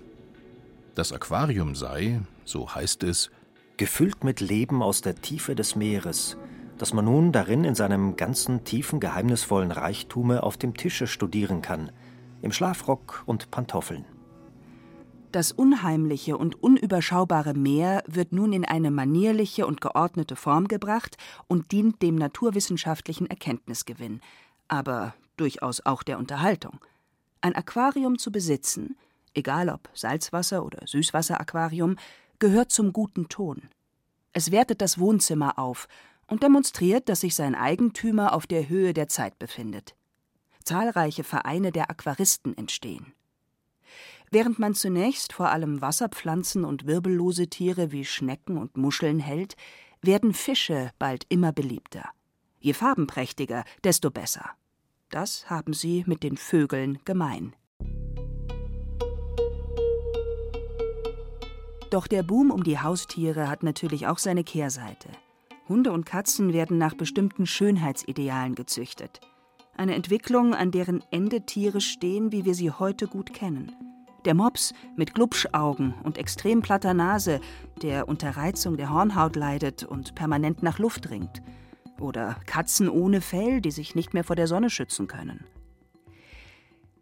Das 0.96 1.14
Aquarium 1.14 1.76
sei, 1.76 2.20
so 2.44 2.76
heißt 2.76 3.04
es, 3.04 3.32
gefüllt 3.78 4.26
mit 4.26 4.42
Leben 4.42 4.84
aus 4.84 5.00
der 5.00 5.16
Tiefe 5.16 5.56
des 5.56 5.78
Meeres, 5.78 6.36
das 6.78 6.94
man 6.94 7.06
nun 7.06 7.32
darin 7.32 7.64
in 7.64 7.76
seinem 7.76 8.18
ganzen 8.18 8.66
tiefen, 8.66 9.00
geheimnisvollen 9.00 9.72
Reichtume 9.72 10.44
auf 10.44 10.58
dem 10.58 10.74
Tische 10.76 11.08
studieren 11.08 11.62
kann, 11.62 11.94
im 12.42 12.52
Schlafrock 12.52 13.24
und 13.26 13.50
Pantoffeln. 13.50 14.04
Das 15.32 15.54
unheimliche 15.54 16.38
und 16.38 16.62
unüberschaubare 16.62 17.54
Meer 17.54 18.04
wird 18.06 18.34
nun 18.34 18.52
in 18.52 18.66
eine 18.66 18.92
manierliche 18.92 19.66
und 19.66 19.80
geordnete 19.80 20.36
Form 20.36 20.68
gebracht 20.68 21.16
und 21.48 21.72
dient 21.72 22.02
dem 22.02 22.16
naturwissenschaftlichen 22.16 23.28
Erkenntnisgewinn, 23.28 24.20
aber 24.68 25.14
durchaus 25.38 25.86
auch 25.86 26.04
der 26.04 26.20
Unterhaltung. 26.20 26.84
Ein 27.40 27.56
Aquarium 27.56 28.18
zu 28.18 28.30
besitzen, 28.30 28.98
egal 29.34 29.70
ob 29.70 29.90
Salzwasser- 29.94 30.66
oder 30.66 30.86
Süßwasseraquarium, 30.86 31.96
gehört 32.40 32.74
zum 32.74 32.92
guten 32.92 33.30
Ton. 33.30 33.70
Es 34.34 34.52
wertet 34.52 34.82
das 34.82 35.00
Wohnzimmer 35.00 35.58
auf 35.58 35.88
und 36.28 36.44
demonstriert, 36.44 37.08
dass 37.08 37.22
sich 37.22 37.36
sein 37.36 37.56
Eigentümer 37.56 38.34
auf 38.34 38.48
der 38.48 38.68
Höhe 38.68 38.94
der 38.94 39.08
Zeit 39.08 39.40
befindet. 39.40 39.96
Zahlreiche 40.66 41.24
Vereine 41.24 41.72
der 41.72 41.90
Aquaristen 41.90 42.58
entstehen. 42.58 43.14
Während 44.34 44.60
man 44.60 44.74
zunächst 44.74 45.34
vor 45.34 45.50
allem 45.50 45.82
Wasserpflanzen 45.82 46.64
und 46.64 46.88
wirbellose 46.88 47.50
Tiere 47.50 47.92
wie 47.92 48.06
Schnecken 48.06 48.58
und 48.58 48.78
Muscheln 48.78 49.20
hält, 49.20 49.58
werden 50.02 50.34
Fische 50.34 50.92
bald 50.98 51.26
immer 51.28 51.52
beliebter. 51.52 52.06
Je 52.62 52.72
farbenprächtiger, 52.72 53.66
desto 53.84 54.10
besser. 54.10 54.52
Das 55.10 55.50
haben 55.50 55.74
sie 55.74 56.06
mit 56.08 56.24
den 56.24 56.38
Vögeln 56.38 57.00
gemein. 57.04 57.54
Doch 61.90 62.08
der 62.08 62.24
Boom 62.24 62.52
um 62.52 62.64
die 62.64 62.80
Haustiere 62.80 63.50
hat 63.50 63.64
natürlich 63.64 64.08
auch 64.08 64.18
seine 64.18 64.46
Kehrseite. 64.46 65.10
Hunde 65.68 65.92
und 65.92 66.06
Katzen 66.06 66.54
werden 66.54 66.78
nach 66.78 66.94
bestimmten 66.94 67.46
Schönheitsidealen 67.46 68.56
gezüchtet. 68.56 69.20
Eine 69.76 69.96
Entwicklung, 69.96 70.56
an 70.56 70.72
deren 70.72 71.04
Ende 71.12 71.46
Tiere 71.46 71.82
stehen, 71.82 72.32
wie 72.32 72.46
wir 72.46 72.56
sie 72.56 72.72
heute 72.72 73.08
gut 73.08 73.34
kennen. 73.34 73.76
Der 74.26 74.36
Mops 74.36 74.74
mit 74.96 75.16
Glubschaugen 75.16 75.96
und 76.04 76.18
extrem 76.18 76.62
platter 76.62 76.94
Nase, 76.94 77.42
der 77.82 78.08
unter 78.08 78.38
Reizung 78.38 78.78
der 78.78 78.92
Hornhaut 78.92 79.36
leidet 79.36 79.84
und 79.84 80.14
permanent 80.14 80.62
nach 80.62 80.78
Luft 80.78 81.10
ringt. 81.10 81.42
Oder 82.00 82.36
Katzen 82.46 82.88
ohne 82.88 83.22
Fell, 83.22 83.62
die 83.62 83.72
sich 83.72 83.96
nicht 83.96 84.14
mehr 84.14 84.24
vor 84.24 84.36
der 84.36 84.48
Sonne 84.48 84.70
schützen 84.70 85.08
können. 85.08 85.44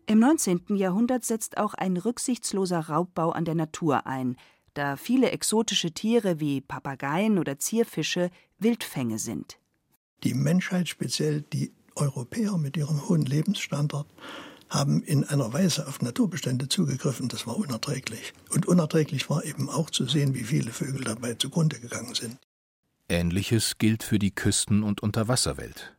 Im 0.05 0.19
19. 0.19 0.75
Jahrhundert 0.75 1.25
setzt 1.25 1.57
auch 1.57 1.73
ein 1.73 1.97
rücksichtsloser 1.97 2.79
Raubbau 2.79 3.31
an 3.31 3.45
der 3.45 3.55
Natur 3.55 4.07
ein, 4.07 4.37
da 4.73 4.95
viele 4.95 5.31
exotische 5.31 5.91
Tiere 5.91 6.39
wie 6.39 6.61
Papageien 6.61 7.37
oder 7.37 7.59
Zierfische 7.59 8.29
Wildfänge 8.59 9.19
sind. 9.19 9.59
Die 10.23 10.33
Menschheit, 10.33 10.87
speziell 10.87 11.41
die 11.41 11.73
Europäer 11.95 12.57
mit 12.57 12.77
ihrem 12.77 13.07
hohen 13.07 13.25
Lebensstandard, 13.25 14.07
haben 14.69 15.01
in 15.03 15.23
einer 15.23 15.51
Weise 15.51 15.87
auf 15.87 16.01
Naturbestände 16.01 16.69
zugegriffen, 16.69 17.27
das 17.27 17.47
war 17.47 17.57
unerträglich. 17.57 18.33
Und 18.49 18.67
unerträglich 18.67 19.29
war 19.29 19.43
eben 19.43 19.69
auch 19.69 19.89
zu 19.89 20.05
sehen, 20.05 20.35
wie 20.35 20.43
viele 20.43 20.71
Vögel 20.71 21.03
dabei 21.03 21.33
zugrunde 21.33 21.79
gegangen 21.79 22.13
sind. 22.13 22.37
Ähnliches 23.09 23.79
gilt 23.79 24.03
für 24.03 24.19
die 24.19 24.31
Küsten- 24.31 24.83
und 24.83 25.01
Unterwasserwelt. 25.01 25.95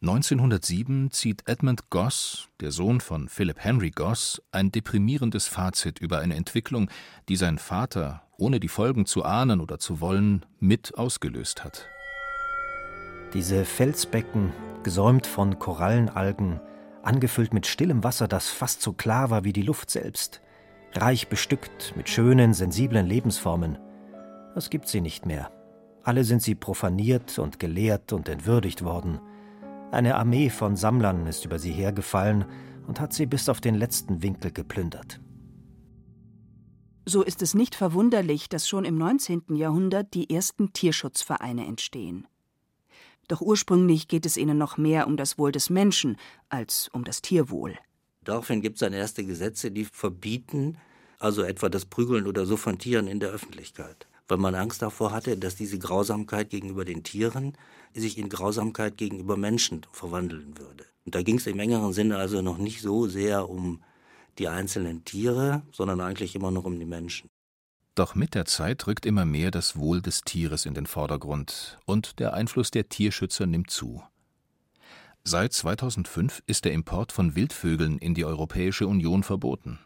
1907 0.00 1.10
zieht 1.10 1.48
Edmund 1.48 1.90
Goss, 1.90 2.48
der 2.60 2.70
Sohn 2.70 3.00
von 3.00 3.28
Philip 3.28 3.58
Henry 3.58 3.90
Goss, 3.90 4.40
ein 4.52 4.70
deprimierendes 4.70 5.48
Fazit 5.48 5.98
über 5.98 6.20
eine 6.20 6.36
Entwicklung, 6.36 6.88
die 7.28 7.34
sein 7.34 7.58
Vater, 7.58 8.22
ohne 8.36 8.60
die 8.60 8.68
Folgen 8.68 9.06
zu 9.06 9.24
ahnen 9.24 9.60
oder 9.60 9.80
zu 9.80 10.00
wollen, 10.00 10.46
mit 10.60 10.96
ausgelöst 10.96 11.64
hat. 11.64 11.88
Diese 13.34 13.64
Felsbecken, 13.64 14.52
gesäumt 14.84 15.26
von 15.26 15.58
Korallenalgen, 15.58 16.60
angefüllt 17.02 17.54
mit 17.54 17.66
stillem 17.66 18.04
Wasser, 18.04 18.28
das 18.28 18.48
fast 18.48 18.82
so 18.82 18.92
klar 18.92 19.30
war 19.30 19.44
wie 19.44 19.52
die 19.52 19.62
Luft 19.62 19.90
selbst, 19.90 20.40
reich 20.94 21.28
bestückt 21.28 21.94
mit 21.96 22.08
schönen, 22.08 22.54
sensiblen 22.54 23.06
Lebensformen. 23.06 23.78
Das 24.54 24.70
gibt 24.70 24.88
sie 24.88 25.00
nicht 25.00 25.26
mehr. 25.26 25.50
Alle 26.02 26.24
sind 26.24 26.42
sie 26.42 26.54
profaniert 26.54 27.38
und 27.38 27.58
gelehrt 27.58 28.12
und 28.12 28.28
entwürdigt 28.28 28.84
worden. 28.84 29.20
Eine 29.90 30.16
Armee 30.16 30.50
von 30.50 30.76
Sammlern 30.76 31.26
ist 31.26 31.44
über 31.44 31.58
sie 31.58 31.72
hergefallen 31.72 32.44
und 32.86 33.00
hat 33.00 33.12
sie 33.12 33.26
bis 33.26 33.48
auf 33.48 33.60
den 33.60 33.74
letzten 33.74 34.22
Winkel 34.22 34.50
geplündert. 34.50 35.20
So 37.06 37.22
ist 37.22 37.40
es 37.40 37.54
nicht 37.54 37.74
verwunderlich, 37.74 38.50
dass 38.50 38.68
schon 38.68 38.84
im 38.84 38.98
19. 38.98 39.54
Jahrhundert 39.54 40.12
die 40.12 40.28
ersten 40.28 40.74
Tierschutzvereine 40.74 41.66
entstehen. 41.66 42.26
Doch 43.28 43.42
ursprünglich 43.42 44.08
geht 44.08 44.26
es 44.26 44.36
ihnen 44.36 44.58
noch 44.58 44.78
mehr 44.78 45.06
um 45.06 45.16
das 45.16 45.38
Wohl 45.38 45.52
des 45.52 45.70
Menschen 45.70 46.16
als 46.48 46.88
um 46.92 47.04
das 47.04 47.22
Tierwohl. 47.22 47.78
Daraufhin 48.24 48.60
gibt 48.62 48.76
es 48.76 48.80
dann 48.80 48.92
erste 48.92 49.24
Gesetze, 49.24 49.70
die 49.70 49.84
verbieten, 49.84 50.78
also 51.18 51.42
etwa 51.42 51.68
das 51.68 51.84
Prügeln 51.84 52.26
oder 52.26 52.46
so 52.46 52.56
von 52.56 52.78
Tieren 52.78 53.06
in 53.06 53.20
der 53.20 53.30
Öffentlichkeit, 53.30 54.06
weil 54.28 54.38
man 54.38 54.54
Angst 54.54 54.82
davor 54.82 55.12
hatte, 55.12 55.36
dass 55.36 55.56
diese 55.56 55.78
Grausamkeit 55.78 56.50
gegenüber 56.50 56.84
den 56.84 57.02
Tieren 57.02 57.56
sich 57.94 58.18
in 58.18 58.28
Grausamkeit 58.28 58.96
gegenüber 58.96 59.36
Menschen 59.36 59.82
verwandeln 59.92 60.58
würde. 60.58 60.84
Und 61.04 61.14
da 61.14 61.22
ging 61.22 61.36
es 61.36 61.46
im 61.46 61.58
engeren 61.58 61.92
Sinne 61.92 62.16
also 62.16 62.42
noch 62.42 62.58
nicht 62.58 62.82
so 62.82 63.06
sehr 63.06 63.48
um 63.48 63.82
die 64.38 64.48
einzelnen 64.48 65.04
Tiere, 65.04 65.62
sondern 65.72 66.00
eigentlich 66.00 66.34
immer 66.34 66.50
noch 66.50 66.64
um 66.64 66.78
die 66.78 66.86
Menschen. 66.86 67.28
Doch 67.98 68.14
mit 68.14 68.36
der 68.36 68.44
Zeit 68.44 68.86
rückt 68.86 69.06
immer 69.06 69.24
mehr 69.24 69.50
das 69.50 69.76
Wohl 69.76 70.00
des 70.00 70.20
Tieres 70.20 70.66
in 70.66 70.74
den 70.74 70.86
Vordergrund 70.86 71.80
und 71.84 72.20
der 72.20 72.32
Einfluss 72.32 72.70
der 72.70 72.88
Tierschützer 72.88 73.44
nimmt 73.44 73.72
zu. 73.72 74.04
Seit 75.24 75.52
2005 75.52 76.44
ist 76.46 76.64
der 76.64 76.74
Import 76.74 77.10
von 77.10 77.34
Wildvögeln 77.34 77.98
in 77.98 78.14
die 78.14 78.24
Europäische 78.24 78.86
Union 78.86 79.24
verboten. 79.24 79.80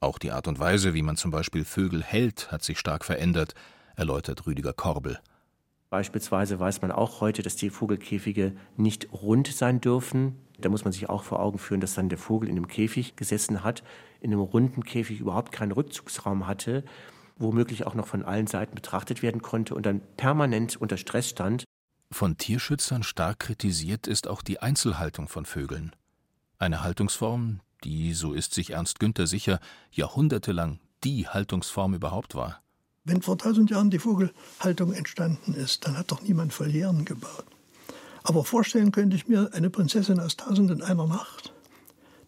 Auch 0.00 0.18
die 0.18 0.32
Art 0.32 0.48
und 0.48 0.58
Weise, 0.58 0.92
wie 0.92 1.02
man 1.02 1.16
zum 1.16 1.30
Beispiel 1.30 1.64
Vögel 1.64 2.02
hält, 2.02 2.50
hat 2.50 2.64
sich 2.64 2.80
stark 2.80 3.04
verändert, 3.04 3.54
erläutert 3.94 4.44
Rüdiger 4.48 4.72
Korbel. 4.72 5.20
Beispielsweise 5.88 6.58
weiß 6.58 6.82
man 6.82 6.90
auch 6.90 7.20
heute, 7.20 7.42
dass 7.42 7.54
die 7.54 7.70
Vogelkäfige 7.70 8.56
nicht 8.76 9.06
rund 9.12 9.46
sein 9.46 9.80
dürfen. 9.80 10.34
Da 10.58 10.68
muss 10.68 10.82
man 10.82 10.92
sich 10.92 11.08
auch 11.08 11.22
vor 11.22 11.38
Augen 11.38 11.58
führen, 11.58 11.80
dass 11.80 11.94
dann 11.94 12.08
der 12.08 12.18
Vogel 12.18 12.48
in 12.48 12.56
einem 12.56 12.66
Käfig 12.66 13.14
gesessen 13.14 13.62
hat, 13.62 13.84
in 14.20 14.32
einem 14.32 14.40
runden 14.40 14.82
Käfig 14.82 15.20
überhaupt 15.20 15.52
keinen 15.52 15.70
Rückzugsraum 15.70 16.48
hatte 16.48 16.82
womöglich 17.40 17.86
auch 17.86 17.94
noch 17.94 18.06
von 18.06 18.24
allen 18.24 18.46
Seiten 18.46 18.74
betrachtet 18.74 19.22
werden 19.22 19.42
konnte 19.42 19.74
und 19.74 19.86
dann 19.86 20.00
permanent 20.16 20.76
unter 20.76 20.96
Stress 20.96 21.28
stand. 21.28 21.64
Von 22.12 22.36
Tierschützern 22.36 23.02
stark 23.02 23.40
kritisiert 23.40 24.06
ist 24.06 24.28
auch 24.28 24.42
die 24.42 24.60
Einzelhaltung 24.60 25.28
von 25.28 25.44
Vögeln. 25.46 25.94
Eine 26.58 26.82
Haltungsform, 26.82 27.60
die, 27.84 28.12
so 28.12 28.32
ist 28.32 28.52
sich 28.52 28.70
Ernst 28.70 29.00
Günther 29.00 29.26
sicher, 29.26 29.60
jahrhundertelang 29.90 30.80
die 31.04 31.26
Haltungsform 31.28 31.94
überhaupt 31.94 32.34
war. 32.34 32.62
Wenn 33.04 33.22
vor 33.22 33.38
tausend 33.38 33.70
Jahren 33.70 33.90
die 33.90 33.98
Vogelhaltung 33.98 34.92
entstanden 34.92 35.54
ist, 35.54 35.86
dann 35.86 35.96
hat 35.96 36.10
doch 36.10 36.20
niemand 36.20 36.58
Volieren 36.58 37.04
gebaut. 37.04 37.46
Aber 38.22 38.44
vorstellen 38.44 38.92
könnte 38.92 39.16
ich 39.16 39.28
mir 39.28 39.50
eine 39.54 39.70
Prinzessin 39.70 40.20
aus 40.20 40.36
Tausend 40.36 40.70
und 40.70 40.82
einer 40.82 41.06
Nacht, 41.06 41.54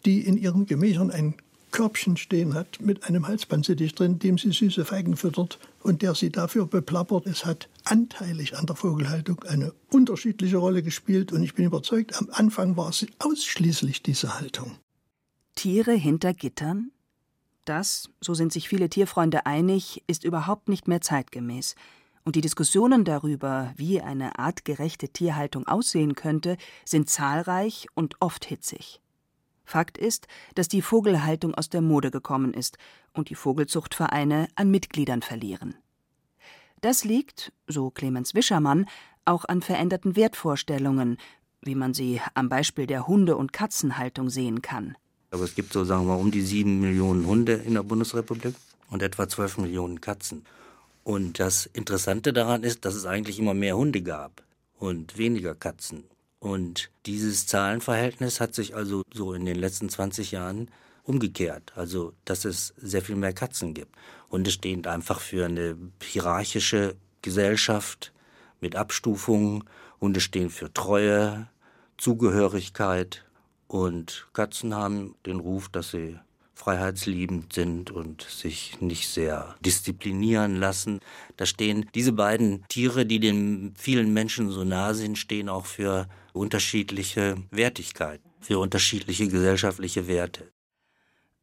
die 0.05 0.21
in 0.21 0.37
ihren 0.37 0.65
Gemächern 0.65 1.11
ein 1.11 1.35
Körbchen 1.73 2.15
stehen 2.15 2.53
hat 2.53 2.79
mit 2.79 3.03
einem 3.03 3.27
Halsbandsittich 3.27 3.93
drin, 3.95 4.19
dem 4.19 4.37
sie 4.37 4.51
süße 4.51 4.85
Feigen 4.85 5.17
füttert 5.17 5.59
und 5.81 6.01
der 6.01 6.15
sie 6.15 6.29
dafür 6.29 6.65
beplappert. 6.67 7.25
Es 7.25 7.43
hat 7.45 7.67
anteilig 7.83 8.55
an 8.55 8.67
der 8.67 8.77
Vogelhaltung 8.77 9.43
eine 9.43 9.73
unterschiedliche 9.91 10.57
Rolle 10.57 10.83
gespielt 10.83 11.33
und 11.33 11.43
ich 11.43 11.55
bin 11.55 11.65
überzeugt, 11.65 12.15
am 12.17 12.29
Anfang 12.31 12.77
war 12.77 12.89
es 12.89 13.05
ausschließlich 13.19 14.03
diese 14.03 14.39
Haltung. 14.39 14.77
Tiere 15.55 15.93
hinter 15.93 16.33
Gittern? 16.33 16.91
Das, 17.65 18.09
so 18.21 18.33
sind 18.33 18.53
sich 18.53 18.69
viele 18.69 18.89
Tierfreunde 18.89 19.45
einig, 19.45 20.03
ist 20.07 20.23
überhaupt 20.23 20.69
nicht 20.69 20.87
mehr 20.87 21.01
zeitgemäß. 21.01 21.75
Und 22.23 22.35
die 22.35 22.41
Diskussionen 22.41 23.03
darüber, 23.03 23.73
wie 23.75 23.99
eine 23.99 24.37
artgerechte 24.37 25.09
Tierhaltung 25.09 25.67
aussehen 25.67 26.15
könnte, 26.15 26.57
sind 26.85 27.09
zahlreich 27.09 27.87
und 27.95 28.15
oft 28.21 28.45
hitzig. 28.45 29.01
Fakt 29.73 29.97
ist, 29.97 30.27
dass 30.53 30.67
die 30.67 30.83
Vogelhaltung 30.83 31.55
aus 31.55 31.67
der 31.67 31.81
Mode 31.81 32.11
gekommen 32.11 32.53
ist 32.53 32.77
und 33.11 33.31
die 33.31 33.35
Vogelzuchtvereine 33.35 34.47
an 34.53 34.69
Mitgliedern 34.69 35.23
verlieren. 35.23 35.73
Das 36.81 37.03
liegt, 37.03 37.51
so 37.65 37.89
Clemens 37.89 38.35
Wischermann, 38.35 38.85
auch 39.25 39.45
an 39.45 39.63
veränderten 39.63 40.15
Wertvorstellungen, 40.15 41.17
wie 41.61 41.73
man 41.73 41.95
sie 41.95 42.21
am 42.35 42.49
Beispiel 42.49 42.85
der 42.85 43.07
Hunde- 43.07 43.35
und 43.35 43.51
Katzenhaltung 43.51 44.29
sehen 44.29 44.61
kann. 44.61 44.95
Aber 45.31 45.43
es 45.43 45.55
gibt 45.55 45.73
so, 45.73 45.83
sagen 45.85 46.05
wir, 46.05 46.19
um 46.19 46.29
die 46.29 46.43
sieben 46.43 46.79
Millionen 46.79 47.25
Hunde 47.25 47.53
in 47.53 47.73
der 47.73 47.81
Bundesrepublik 47.81 48.53
und 48.91 49.01
etwa 49.01 49.27
zwölf 49.27 49.57
Millionen 49.57 50.01
Katzen. 50.01 50.45
Und 51.03 51.39
das 51.39 51.65
Interessante 51.65 52.31
daran 52.31 52.61
ist, 52.61 52.85
dass 52.85 52.93
es 52.93 53.07
eigentlich 53.07 53.39
immer 53.39 53.55
mehr 53.55 53.75
Hunde 53.75 54.03
gab 54.03 54.43
und 54.77 55.17
weniger 55.17 55.55
Katzen. 55.55 56.03
Und 56.43 56.91
dieses 57.05 57.47
Zahlenverhältnis 57.47 58.41
hat 58.41 58.53
sich 58.53 58.75
also 58.75 59.03
so 59.13 59.33
in 59.33 59.45
den 59.45 59.55
letzten 59.55 59.87
20 59.87 60.31
Jahren 60.31 60.69
umgekehrt. 61.03 61.71
Also, 61.77 62.11
dass 62.25 62.43
es 62.43 62.73
sehr 62.75 63.01
viel 63.01 63.15
mehr 63.15 63.31
Katzen 63.31 63.73
gibt. 63.73 63.95
Hunde 64.29 64.51
stehen 64.51 64.85
einfach 64.85 65.21
für 65.21 65.45
eine 65.45 65.77
hierarchische 66.01 66.97
Gesellschaft 67.21 68.11
mit 68.59 68.75
Abstufungen. 68.75 69.63
Hunde 70.01 70.19
stehen 70.19 70.49
für 70.49 70.73
Treue, 70.73 71.47
Zugehörigkeit. 71.97 73.23
Und 73.69 74.27
Katzen 74.33 74.75
haben 74.75 75.15
den 75.25 75.39
Ruf, 75.39 75.69
dass 75.69 75.91
sie 75.91 76.19
freiheitsliebend 76.53 77.53
sind 77.53 77.91
und 77.91 78.21
sich 78.21 78.79
nicht 78.79 79.09
sehr 79.09 79.55
disziplinieren 79.61 80.55
lassen. 80.55 80.99
Da 81.35 81.45
stehen 81.45 81.89
diese 81.95 82.13
beiden 82.13 82.63
Tiere, 82.69 83.05
die 83.05 83.19
den 83.19 83.73
vielen 83.75 84.13
Menschen 84.13 84.49
so 84.49 84.63
nah 84.63 84.93
sind, 84.93 85.17
stehen 85.17 85.49
auch 85.49 85.65
für 85.65 86.07
unterschiedliche 86.31 87.37
Wertigkeit, 87.51 88.21
für 88.39 88.59
unterschiedliche 88.59 89.27
gesellschaftliche 89.27 90.07
Werte. 90.07 90.51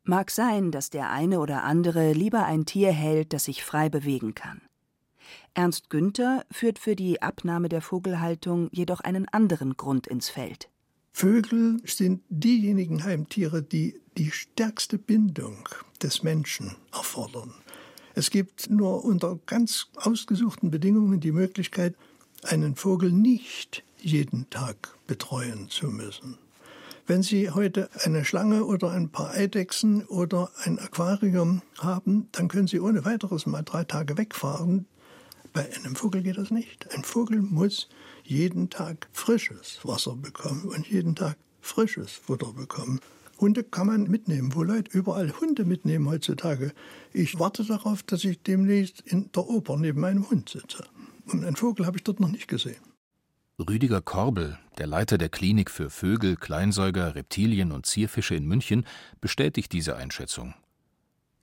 Mag 0.04 0.30
sein, 0.30 0.70
dass 0.70 0.90
der 0.90 1.10
eine 1.10 1.40
oder 1.40 1.64
andere 1.64 2.12
lieber 2.12 2.44
ein 2.44 2.64
Tier 2.64 2.90
hält, 2.90 3.32
das 3.32 3.44
sich 3.44 3.64
frei 3.64 3.88
bewegen 3.88 4.34
kann. 4.34 4.62
Ernst 5.54 5.90
Günther 5.90 6.44
führt 6.50 6.78
für 6.78 6.96
die 6.96 7.22
Abnahme 7.22 7.68
der 7.68 7.82
Vogelhaltung 7.82 8.68
jedoch 8.72 9.00
einen 9.00 9.28
anderen 9.28 9.76
Grund 9.76 10.06
ins 10.06 10.28
Feld. 10.28 10.68
Vögel 11.12 11.80
sind 11.84 12.22
diejenigen 12.28 13.04
Heimtiere, 13.04 13.62
die 13.62 14.00
die 14.20 14.30
stärkste 14.32 14.98
Bindung 14.98 15.66
des 16.02 16.22
Menschen 16.22 16.76
erfordern. 16.92 17.54
Es 18.14 18.28
gibt 18.28 18.68
nur 18.68 19.02
unter 19.02 19.38
ganz 19.46 19.86
ausgesuchten 19.96 20.70
Bedingungen 20.70 21.20
die 21.20 21.32
Möglichkeit, 21.32 21.94
einen 22.42 22.76
Vogel 22.76 23.12
nicht 23.12 23.82
jeden 23.98 24.50
Tag 24.50 24.94
betreuen 25.06 25.70
zu 25.70 25.86
müssen. 25.86 26.36
Wenn 27.06 27.22
Sie 27.22 27.48
heute 27.48 27.88
eine 28.04 28.26
Schlange 28.26 28.66
oder 28.66 28.90
ein 28.90 29.08
paar 29.08 29.30
Eidechsen 29.30 30.04
oder 30.04 30.50
ein 30.64 30.78
Aquarium 30.78 31.62
haben, 31.78 32.28
dann 32.32 32.48
können 32.48 32.66
Sie 32.66 32.78
ohne 32.78 33.06
weiteres 33.06 33.46
mal 33.46 33.62
drei 33.62 33.84
Tage 33.84 34.18
wegfahren. 34.18 34.84
Bei 35.54 35.66
einem 35.76 35.96
Vogel 35.96 36.22
geht 36.22 36.36
das 36.36 36.50
nicht. 36.50 36.94
Ein 36.94 37.04
Vogel 37.04 37.40
muss 37.40 37.88
jeden 38.22 38.68
Tag 38.68 39.08
frisches 39.14 39.78
Wasser 39.82 40.14
bekommen 40.14 40.64
und 40.64 40.88
jeden 40.88 41.14
Tag 41.14 41.38
frisches 41.62 42.12
Futter 42.12 42.52
bekommen. 42.52 43.00
Hunde 43.40 43.64
kann 43.64 43.86
man 43.86 44.04
mitnehmen, 44.04 44.54
wo 44.54 44.62
Leute 44.62 44.96
überall 44.96 45.32
Hunde 45.40 45.64
mitnehmen 45.64 46.08
heutzutage. 46.08 46.72
Ich 47.12 47.38
warte 47.38 47.64
darauf, 47.64 48.02
dass 48.02 48.24
ich 48.24 48.42
demnächst 48.42 49.00
in 49.00 49.32
der 49.32 49.48
Oper 49.48 49.76
neben 49.76 50.04
einem 50.04 50.28
Hund 50.30 50.50
sitze. 50.50 50.84
Und 51.26 51.44
einen 51.44 51.56
Vogel 51.56 51.86
habe 51.86 51.96
ich 51.96 52.04
dort 52.04 52.20
noch 52.20 52.30
nicht 52.30 52.48
gesehen. 52.48 52.82
Rüdiger 53.58 54.00
Korbel, 54.00 54.58
der 54.78 54.86
Leiter 54.86 55.18
der 55.18 55.28
Klinik 55.28 55.70
für 55.70 55.90
Vögel, 55.90 56.36
Kleinsäuger, 56.36 57.14
Reptilien 57.14 57.72
und 57.72 57.86
Zierfische 57.86 58.34
in 58.34 58.46
München, 58.46 58.86
bestätigt 59.20 59.72
diese 59.72 59.96
Einschätzung. 59.96 60.54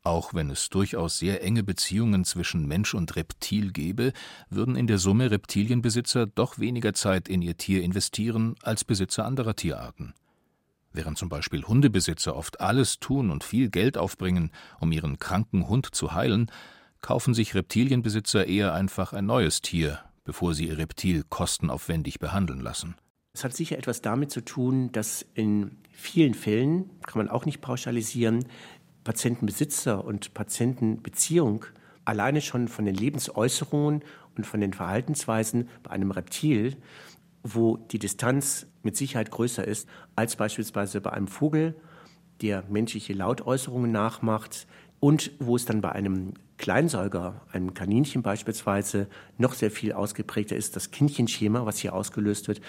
Auch 0.03 0.33
wenn 0.33 0.49
es 0.49 0.69
durchaus 0.69 1.19
sehr 1.19 1.43
enge 1.43 1.63
Beziehungen 1.63 2.23
zwischen 2.23 2.65
Mensch 2.65 2.93
und 2.93 3.15
Reptil 3.15 3.71
gäbe, 3.71 4.13
würden 4.49 4.75
in 4.75 4.87
der 4.87 4.99
Summe 4.99 5.31
Reptilienbesitzer 5.31 6.27
doch 6.27 6.59
weniger 6.59 6.93
Zeit 6.93 7.27
in 7.27 7.41
ihr 7.41 7.57
Tier 7.57 7.83
investieren 7.83 8.55
als 8.61 8.83
Besitzer 8.83 9.25
anderer 9.25 9.55
Tierarten. 9.55 10.13
Während 10.97 11.15
zum 11.15 11.29
Beispiel 11.29 11.63
Hundebesitzer 11.63 12.35
oft 12.35 12.59
alles 12.59 12.99
tun 12.99 13.29
und 13.29 13.43
viel 13.43 13.69
Geld 13.69 13.99
aufbringen, 13.99 14.49
um 14.79 14.91
ihren 14.91 15.19
kranken 15.19 15.67
Hund 15.69 15.93
zu 15.93 16.13
heilen, 16.13 16.49
kaufen 17.01 17.35
sich 17.35 17.53
Reptilienbesitzer 17.53 18.47
eher 18.47 18.73
einfach 18.73 19.13
ein 19.13 19.27
neues 19.27 19.61
Tier, 19.61 19.99
bevor 20.23 20.55
sie 20.55 20.69
ihr 20.69 20.79
Reptil 20.79 21.23
kostenaufwendig 21.29 22.17
behandeln 22.17 22.61
lassen. 22.61 22.95
Es 23.33 23.43
hat 23.43 23.53
sicher 23.53 23.77
etwas 23.77 24.01
damit 24.01 24.31
zu 24.31 24.41
tun, 24.41 24.91
dass 24.91 25.23
in 25.35 25.77
vielen 25.91 26.33
Fällen, 26.33 26.89
kann 27.05 27.19
man 27.19 27.29
auch 27.29 27.45
nicht 27.45 27.61
pauschalisieren, 27.61 28.45
Patientenbesitzer 29.03 30.03
und 30.03 30.33
Patientenbeziehung 30.33 31.65
alleine 32.05 32.41
schon 32.41 32.69
von 32.69 32.85
den 32.85 32.95
Lebensäußerungen 32.95 34.01
und 34.35 34.47
von 34.47 34.61
den 34.61 34.73
Verhaltensweisen 34.73 35.69
bei 35.83 35.91
einem 35.91 36.09
Reptil, 36.09 36.75
wo 37.53 37.77
die 37.77 37.99
Distanz 37.99 38.67
mit 38.83 38.97
Sicherheit 38.97 39.31
größer 39.31 39.65
ist 39.65 39.87
als 40.15 40.35
beispielsweise 40.35 41.01
bei 41.01 41.11
einem 41.11 41.27
Vogel, 41.27 41.75
der 42.41 42.63
menschliche 42.69 43.13
Lautäußerungen 43.13 43.91
nachmacht 43.91 44.67
und 44.99 45.31
wo 45.39 45.55
es 45.55 45.65
dann 45.65 45.81
bei 45.81 45.91
einem 45.91 46.33
Kleinsäuger, 46.57 47.45
einem 47.51 47.73
Kaninchen 47.73 48.23
beispielsweise, 48.23 49.07
noch 49.37 49.53
sehr 49.53 49.71
viel 49.71 49.93
ausgeprägter 49.93 50.55
ist, 50.55 50.75
das 50.75 50.91
Kindchenschema, 50.91 51.65
was 51.65 51.77
hier 51.77 51.93
ausgelöst 51.93 52.47
wird. 52.47 52.61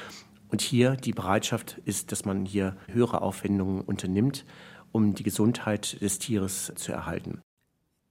Und 0.50 0.60
hier 0.60 0.96
die 0.96 1.12
Bereitschaft 1.12 1.78
ist, 1.84 2.12
dass 2.12 2.24
man 2.24 2.44
hier 2.44 2.76
höhere 2.86 3.22
Aufwendungen 3.22 3.82
unternimmt, 3.82 4.44
um 4.92 5.14
die 5.14 5.22
Gesundheit 5.22 6.00
des 6.00 6.18
Tieres 6.18 6.72
zu 6.76 6.92
erhalten. 6.92 7.40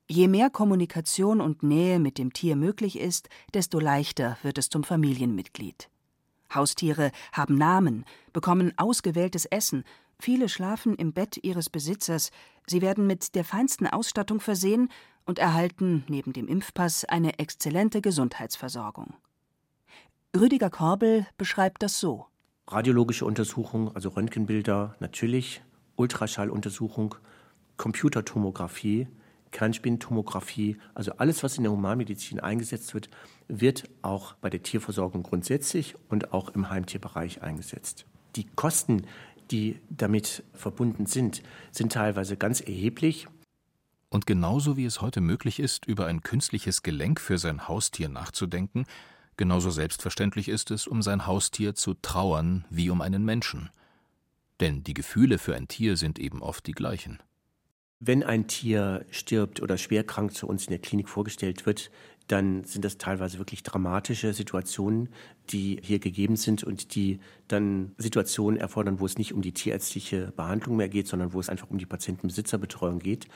Je 0.10 0.27
mehr 0.27 0.49
Kommunikation 0.49 1.41
und 1.41 1.63
Nähe 1.63 1.99
mit 1.99 2.17
dem 2.17 2.32
Tier 2.32 2.56
möglich 2.56 2.97
ist, 2.97 3.30
desto 3.53 3.80
leichter 3.80 4.38
wird 4.41 4.58
es 4.58 4.69
zum 4.69 4.84
Familienmitglied. 4.84 5.89
Haustiere 6.53 7.12
haben 7.31 7.55
Namen, 7.55 8.05
bekommen 8.33 8.73
ausgewähltes 8.77 9.45
Essen, 9.45 9.83
viele 10.19 10.49
schlafen 10.49 10.95
im 10.95 11.13
Bett 11.13 11.38
ihres 11.43 11.69
Besitzers, 11.69 12.31
sie 12.65 12.81
werden 12.81 13.07
mit 13.07 13.36
der 13.36 13.43
feinsten 13.43 13.88
Ausstattung 13.88 14.39
versehen 14.39 14.89
und 15.25 15.39
erhalten 15.39 16.03
neben 16.07 16.33
dem 16.33 16.47
Impfpass 16.47 17.05
eine 17.05 17.38
exzellente 17.39 18.01
Gesundheitsversorgung. 18.01 19.13
Rüdiger 20.36 20.69
Korbel 20.69 21.27
beschreibt 21.38 21.83
das 21.83 21.99
so. 21.99 22.27
Radiologische 22.67 23.25
Untersuchung, 23.25 23.93
also 23.95 24.10
Röntgenbilder, 24.10 24.95
natürlich, 24.99 25.62
Ultraschalluntersuchung, 25.95 27.15
Computertomographie, 27.77 29.07
Kernspintomographie, 29.57 30.77
also 30.93 31.13
alles, 31.13 31.41
was 31.41 31.57
in 31.57 31.63
der 31.63 31.71
Humanmedizin 31.71 32.39
eingesetzt 32.39 32.93
wird, 32.93 33.09
wird 33.47 33.89
auch 34.03 34.35
bei 34.35 34.51
der 34.51 34.61
Tierversorgung 34.61 35.23
grundsätzlich 35.23 35.95
und 36.09 36.31
auch 36.31 36.49
im 36.49 36.69
Heimtierbereich 36.69 37.41
eingesetzt. 37.41 38.05
Die 38.35 38.45
Kosten, 38.45 39.07
die 39.49 39.79
damit 39.89 40.43
verbunden 40.53 41.07
sind, 41.07 41.41
sind 41.71 41.91
teilweise 41.91 42.37
ganz 42.37 42.61
erheblich. 42.61 43.27
Und 44.09 44.27
genauso 44.27 44.77
wie 44.77 44.85
es 44.85 45.01
heute 45.01 45.21
möglich 45.21 45.59
ist, 45.59 45.87
über 45.87 46.05
ein 46.05 46.21
künstliches 46.21 46.83
Gelenk 46.83 47.19
für 47.19 47.39
sein 47.39 47.67
Haustier 47.67 48.09
nachzudenken, 48.09 48.85
genauso 49.37 49.71
selbstverständlich 49.71 50.49
ist 50.49 50.69
es, 50.69 50.85
um 50.85 51.01
sein 51.01 51.25
Haustier 51.25 51.73
zu 51.73 51.95
trauern 51.95 52.63
wie 52.69 52.91
um 52.91 53.01
einen 53.01 53.25
Menschen. 53.25 53.71
Denn 54.59 54.83
die 54.83 54.93
Gefühle 54.93 55.39
für 55.39 55.55
ein 55.55 55.67
Tier 55.67 55.97
sind 55.97 56.19
eben 56.19 56.43
oft 56.43 56.67
die 56.67 56.73
gleichen. 56.73 57.17
Wenn 57.99 58.23
ein 58.23 58.47
Tier 58.47 59.05
stirbt 59.10 59.62
oder 59.62 59.77
schwer 59.77 60.03
krank 60.03 60.33
zu 60.33 60.47
uns 60.47 60.65
in 60.65 60.71
der 60.71 60.79
Klinik 60.79 61.10
vorgestellt 61.10 61.65
wird, 61.65 61.89
dann 62.27 62.63
sind 62.65 62.83
das 62.86 62.97
teilweise 62.97 63.39
wirklich 63.39 63.63
dramatische 63.63 64.33
Situationen, 64.33 65.10
die 65.49 65.79
hier 65.81 65.99
gegeben 65.99 66.36
sind 66.36 66.63
und 66.63 66.93
die 66.93 67.19
dann 67.47 67.93
Situationen 67.97 68.60
erfordern, 68.60 68.99
wo 68.99 69.05
es 69.05 69.17
nicht 69.17 69.33
um 69.33 69.41
die 69.41 69.53
tierärztliche 69.53 70.33
Behandlung 70.36 70.75
mehr 70.75 70.89
geht, 70.89 71.07
sondern 71.07 71.33
wo 71.33 71.39
es 71.39 71.49
einfach 71.49 71.69
um 71.69 71.77
die 71.77 71.86
Patientenbesitzerbetreuung 71.86 72.99
geht. 72.99 73.27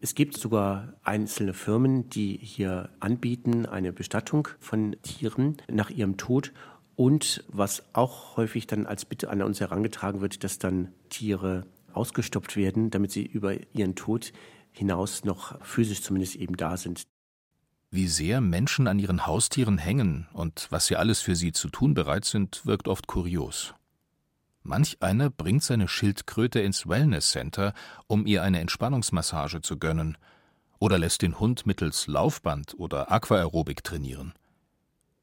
Es 0.00 0.14
gibt 0.14 0.36
sogar 0.36 0.94
einzelne 1.02 1.54
Firmen, 1.54 2.08
die 2.08 2.38
hier 2.40 2.90
anbieten 3.00 3.66
eine 3.66 3.92
Bestattung 3.92 4.48
von 4.60 4.96
Tieren 5.02 5.56
nach 5.70 5.90
ihrem 5.90 6.16
Tod. 6.16 6.52
Und 6.96 7.42
was 7.48 7.82
auch 7.92 8.36
häufig 8.36 8.68
dann 8.68 8.86
als 8.86 9.04
Bitte 9.04 9.28
an 9.28 9.42
uns 9.42 9.60
herangetragen 9.60 10.20
wird, 10.20 10.44
dass 10.44 10.58
dann 10.58 10.92
Tiere 11.08 11.66
ausgestopft 11.96 12.56
werden, 12.56 12.90
damit 12.90 13.12
sie 13.12 13.24
über 13.24 13.56
ihren 13.74 13.94
Tod 13.94 14.32
hinaus 14.72 15.24
noch 15.24 15.64
physisch 15.64 16.02
zumindest 16.02 16.36
eben 16.36 16.56
da 16.56 16.76
sind. 16.76 17.06
Wie 17.90 18.08
sehr 18.08 18.40
Menschen 18.40 18.88
an 18.88 18.98
ihren 18.98 19.26
Haustieren 19.26 19.78
hängen 19.78 20.26
und 20.32 20.66
was 20.70 20.86
sie 20.86 20.96
alles 20.96 21.20
für 21.20 21.36
sie 21.36 21.52
zu 21.52 21.68
tun 21.68 21.94
bereit 21.94 22.24
sind, 22.24 22.66
wirkt 22.66 22.88
oft 22.88 23.06
kurios. 23.06 23.74
Manch 24.64 24.96
einer 25.00 25.30
bringt 25.30 25.62
seine 25.62 25.88
Schildkröte 25.88 26.58
ins 26.60 26.88
Wellness 26.88 27.30
Center, 27.30 27.72
um 28.06 28.26
ihr 28.26 28.42
eine 28.42 28.60
Entspannungsmassage 28.60 29.60
zu 29.60 29.78
gönnen, 29.78 30.16
oder 30.80 30.98
lässt 30.98 31.22
den 31.22 31.38
Hund 31.38 31.66
mittels 31.66 32.06
Laufband 32.06 32.74
oder 32.78 33.12
Aquaerobik 33.12 33.84
trainieren. 33.84 34.34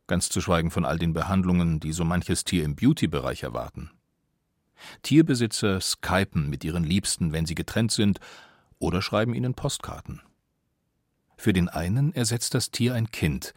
Ganz 0.08 0.30
zu 0.30 0.42
schweigen 0.42 0.72
von 0.72 0.86
all 0.86 0.98
den 0.98 1.14
Behandlungen, 1.14 1.80
die 1.80 1.92
so 1.92 2.06
manches 2.06 2.44
Tier 2.44 2.64
im 2.64 2.76
Beauty-Bereich 2.76 3.44
erwarten. 3.44 3.92
Tierbesitzer 5.04 5.80
skypen 5.82 6.50
mit 6.50 6.64
ihren 6.64 6.84
Liebsten, 6.84 7.34
wenn 7.34 7.46
sie 7.46 7.56
getrennt 7.56 7.92
sind, 7.92 8.20
oder 8.80 9.02
schreiben 9.02 9.34
ihnen 9.34 9.54
Postkarten. 9.54 10.22
Für 11.38 11.54
den 11.54 11.70
einen 11.70 12.14
ersetzt 12.14 12.54
das 12.54 12.72
Tier 12.72 12.94
ein 12.94 13.12
Kind, 13.12 13.54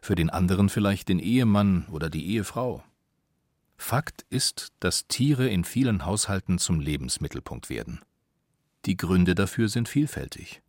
für 0.00 0.14
den 0.14 0.30
anderen 0.30 0.68
vielleicht 0.68 1.08
den 1.08 1.18
Ehemann 1.18 1.86
oder 1.90 2.10
die 2.10 2.26
Ehefrau. 2.26 2.82
Fakt 3.76 4.24
ist, 4.30 4.72
dass 4.80 5.06
Tiere 5.06 5.48
in 5.48 5.64
vielen 5.64 6.06
Haushalten 6.06 6.58
zum 6.58 6.80
Lebensmittelpunkt 6.80 7.68
werden. 7.68 8.00
Die 8.86 8.96
Gründe 8.96 9.34
dafür 9.34 9.68
sind 9.68 9.88
vielfältig. 9.88 10.62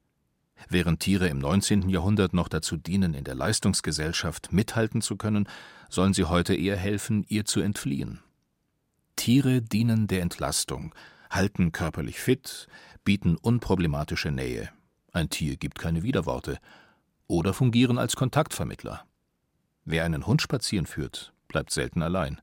Während 0.69 0.99
Tiere 0.99 1.27
im 1.27 1.39
19. 1.39 1.87
Jahrhundert 1.87 2.33
noch 2.33 2.49
dazu 2.49 2.77
dienen, 2.77 3.13
in 3.13 3.23
der 3.23 3.35
Leistungsgesellschaft 3.35 4.51
mithalten 4.51 5.01
zu 5.01 5.15
können, 5.15 5.47
sollen 5.89 6.13
sie 6.13 6.25
heute 6.25 6.55
eher 6.55 6.75
helfen, 6.77 7.25
ihr 7.29 7.45
zu 7.45 7.61
entfliehen. 7.61 8.19
Tiere 9.17 9.61
dienen 9.61 10.07
der 10.07 10.21
Entlastung, 10.21 10.95
halten 11.29 11.73
körperlich 11.73 12.19
fit, 12.19 12.67
bieten 13.03 13.35
unproblematische 13.35 14.31
Nähe. 14.31 14.69
Ein 15.11 15.29
Tier 15.29 15.57
gibt 15.57 15.77
keine 15.79 16.03
Widerworte. 16.03 16.59
Oder 17.27 17.53
fungieren 17.53 17.97
als 17.97 18.15
Kontaktvermittler. 18.15 19.05
Wer 19.83 20.05
einen 20.05 20.25
Hund 20.25 20.41
spazieren 20.41 20.85
führt, 20.85 21.33
bleibt 21.49 21.71
selten 21.71 22.01
allein. 22.01 22.39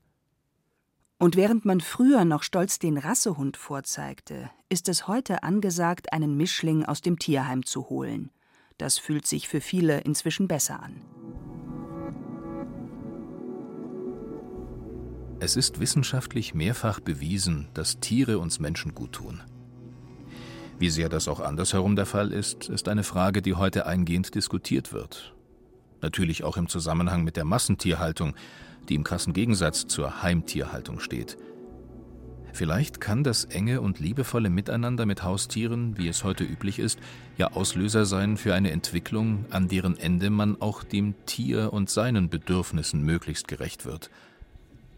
Und 1.17 1.35
während 1.35 1.65
man 1.65 1.79
früher 1.81 2.25
noch 2.25 2.43
stolz 2.43 2.77
den 2.77 2.97
Rassehund 2.97 3.57
vorzeigte, 3.57 4.51
ist 4.69 4.89
es 4.89 5.07
heute 5.07 5.43
angesagt, 5.43 6.11
einen 6.11 6.35
Mischling 6.37 6.85
aus 6.85 7.01
dem 7.01 7.17
Tierheim 7.17 7.65
zu 7.65 7.89
holen. 7.89 8.31
Das 8.77 8.99
fühlt 8.99 9.25
sich 9.25 9.47
für 9.47 9.61
viele 9.61 10.01
inzwischen 10.01 10.47
besser 10.47 10.83
an. 10.83 11.01
Es 15.45 15.55
ist 15.55 15.79
wissenschaftlich 15.79 16.55
mehrfach 16.55 16.99
bewiesen, 16.99 17.67
dass 17.75 17.99
Tiere 17.99 18.39
uns 18.39 18.59
Menschen 18.59 18.95
gut 18.95 19.11
tun. 19.11 19.43
Wie 20.79 20.89
sehr 20.89 21.07
das 21.07 21.27
auch 21.27 21.39
andersherum 21.39 21.95
der 21.95 22.07
Fall 22.07 22.31
ist, 22.31 22.67
ist 22.67 22.87
eine 22.87 23.03
Frage, 23.03 23.43
die 23.43 23.53
heute 23.53 23.85
eingehend 23.85 24.33
diskutiert 24.33 24.91
wird. 24.91 25.35
Natürlich 26.01 26.43
auch 26.43 26.57
im 26.57 26.67
Zusammenhang 26.67 27.23
mit 27.23 27.37
der 27.37 27.45
Massentierhaltung, 27.45 28.33
die 28.89 28.95
im 28.95 29.03
krassen 29.03 29.33
Gegensatz 29.33 29.85
zur 29.85 30.23
Heimtierhaltung 30.23 30.99
steht. 30.99 31.37
Vielleicht 32.51 32.99
kann 32.99 33.23
das 33.23 33.45
enge 33.45 33.81
und 33.81 33.99
liebevolle 33.99 34.49
Miteinander 34.49 35.05
mit 35.05 35.21
Haustieren, 35.21 35.95
wie 35.95 36.07
es 36.07 36.23
heute 36.23 36.43
üblich 36.43 36.79
ist, 36.79 36.97
ja 37.37 37.51
Auslöser 37.51 38.07
sein 38.07 38.37
für 38.37 38.55
eine 38.55 38.71
Entwicklung, 38.71 39.45
an 39.51 39.67
deren 39.67 39.95
Ende 39.95 40.31
man 40.31 40.59
auch 40.59 40.83
dem 40.83 41.13
Tier 41.27 41.71
und 41.71 41.91
seinen 41.91 42.29
Bedürfnissen 42.29 43.03
möglichst 43.03 43.47
gerecht 43.47 43.85
wird. 43.85 44.09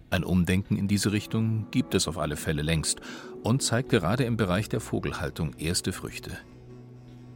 Ein 0.10 0.24
Umdenken 0.24 0.78
in 0.78 0.88
diese 0.88 1.12
Richtung 1.12 1.68
gibt 1.72 1.94
es 1.94 2.08
auf 2.08 2.18
alle 2.18 2.38
Fälle 2.38 2.62
längst 2.62 3.02
und 3.44 3.62
zeigt 3.62 3.90
gerade 3.90 4.24
im 4.24 4.38
Bereich 4.38 4.70
der 4.70 4.80
Vogelhaltung 4.80 5.54
erste 5.58 5.92
Früchte. 5.92 6.38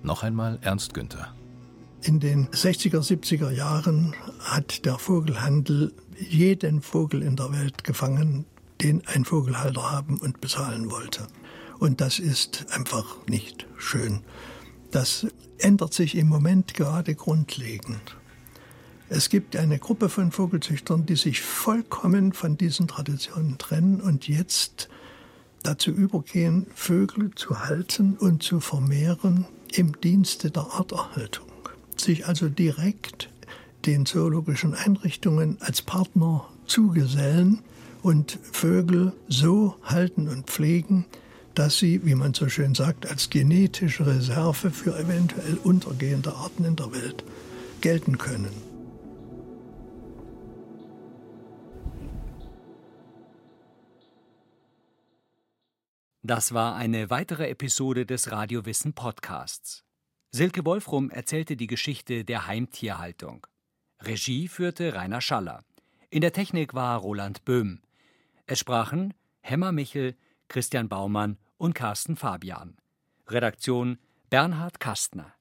Noch 0.04 0.24
einmal 0.24 0.58
Ernst 0.62 0.94
Günther. 0.94 1.36
In 2.02 2.20
den 2.20 2.48
60er, 2.48 3.02
70er 3.02 3.52
Jahren 3.52 4.16
hat 4.40 4.86
der 4.86 4.98
Vogelhandel 4.98 5.94
jeden 6.18 6.82
Vogel 6.82 7.22
in 7.22 7.36
der 7.36 7.52
Welt 7.52 7.84
gefangen, 7.84 8.46
den 8.82 9.06
ein 9.06 9.26
Vogelhalter 9.26 9.92
haben 9.92 10.18
und 10.18 10.42
bezahlen 10.42 10.90
wollte. 10.90 11.28
Und 11.78 12.02
das 12.02 12.20
ist 12.20 12.66
einfach 12.72 13.18
nicht 13.28 13.68
schön. 13.78 14.22
Das 14.92 15.28
ändert 15.60 15.94
sich 15.94 16.16
im 16.16 16.28
Moment 16.28 16.74
gerade 16.74 17.16
grundlegend. 17.16 18.18
Es 19.14 19.28
gibt 19.28 19.58
eine 19.58 19.78
Gruppe 19.78 20.08
von 20.08 20.32
Vogelzüchtern, 20.32 21.06
die 21.06 21.18
sich 21.18 21.42
vollkommen 21.42 22.32
von 22.32 22.56
diesen 22.56 22.88
Traditionen 22.88 23.58
trennen 23.58 24.00
und 24.00 24.30
jetzt 24.30 24.88
dazu 25.64 25.92
übergehen, 25.92 26.66
Vögel 26.76 27.32
zu 27.36 27.60
halten 27.60 28.16
und 28.18 28.42
zu 28.42 28.62
vermehren 28.62 29.44
im 29.74 30.00
Dienste 30.00 30.50
der 30.50 30.64
Arterhaltung 30.64 31.50
sich 31.98 32.26
also 32.26 32.48
direkt 32.48 33.30
den 33.86 34.06
zoologischen 34.06 34.76
Einrichtungen 34.76 35.58
als 35.60 35.82
Partner 35.82 36.48
zugesellen 36.66 37.60
und 38.04 38.40
Vögel 38.54 39.12
so 39.28 39.76
halten 39.84 40.30
und 40.30 40.48
pflegen, 40.48 41.04
dass 41.54 41.78
sie, 41.78 42.00
wie 42.06 42.16
man 42.16 42.34
so 42.34 42.48
schön 42.48 42.76
sagt, 42.76 43.12
als 43.12 43.30
genetische 43.30 44.08
Reserve 44.08 44.72
für 44.72 44.98
eventuell 44.98 45.58
untergehende 45.62 46.34
Arten 46.34 46.64
in 46.64 46.78
der 46.78 46.94
Welt 46.94 47.26
gelten 47.82 48.18
können. 48.18 48.71
Das 56.24 56.54
war 56.54 56.76
eine 56.76 57.10
weitere 57.10 57.50
Episode 57.50 58.06
des 58.06 58.32
Radiowissen 58.32 58.94
Podcasts. 58.94 59.84
Silke 60.30 60.64
Wolfrum 60.66 61.10
erzählte 61.10 61.58
die 61.58 61.66
Geschichte 61.66 62.24
der 62.24 62.46
Heimtierhaltung. 62.46 63.48
Regie 64.00 64.48
führte 64.48 64.94
Rainer 64.94 65.22
Schaller. 65.22 65.64
In 66.12 66.22
der 66.22 66.32
Technik 66.32 66.76
war 66.76 67.00
Roland 67.00 67.44
Böhm. 67.44 67.82
Es 68.46 68.60
sprachen 68.60 69.16
Hemmer 69.40 69.72
Michel, 69.72 70.16
Christian 70.48 70.90
Baumann 70.90 71.40
und 71.58 71.74
Carsten 71.74 72.16
Fabian. 72.16 72.78
Redaktion 73.28 73.98
Bernhard 74.30 74.80
Kastner. 74.80 75.34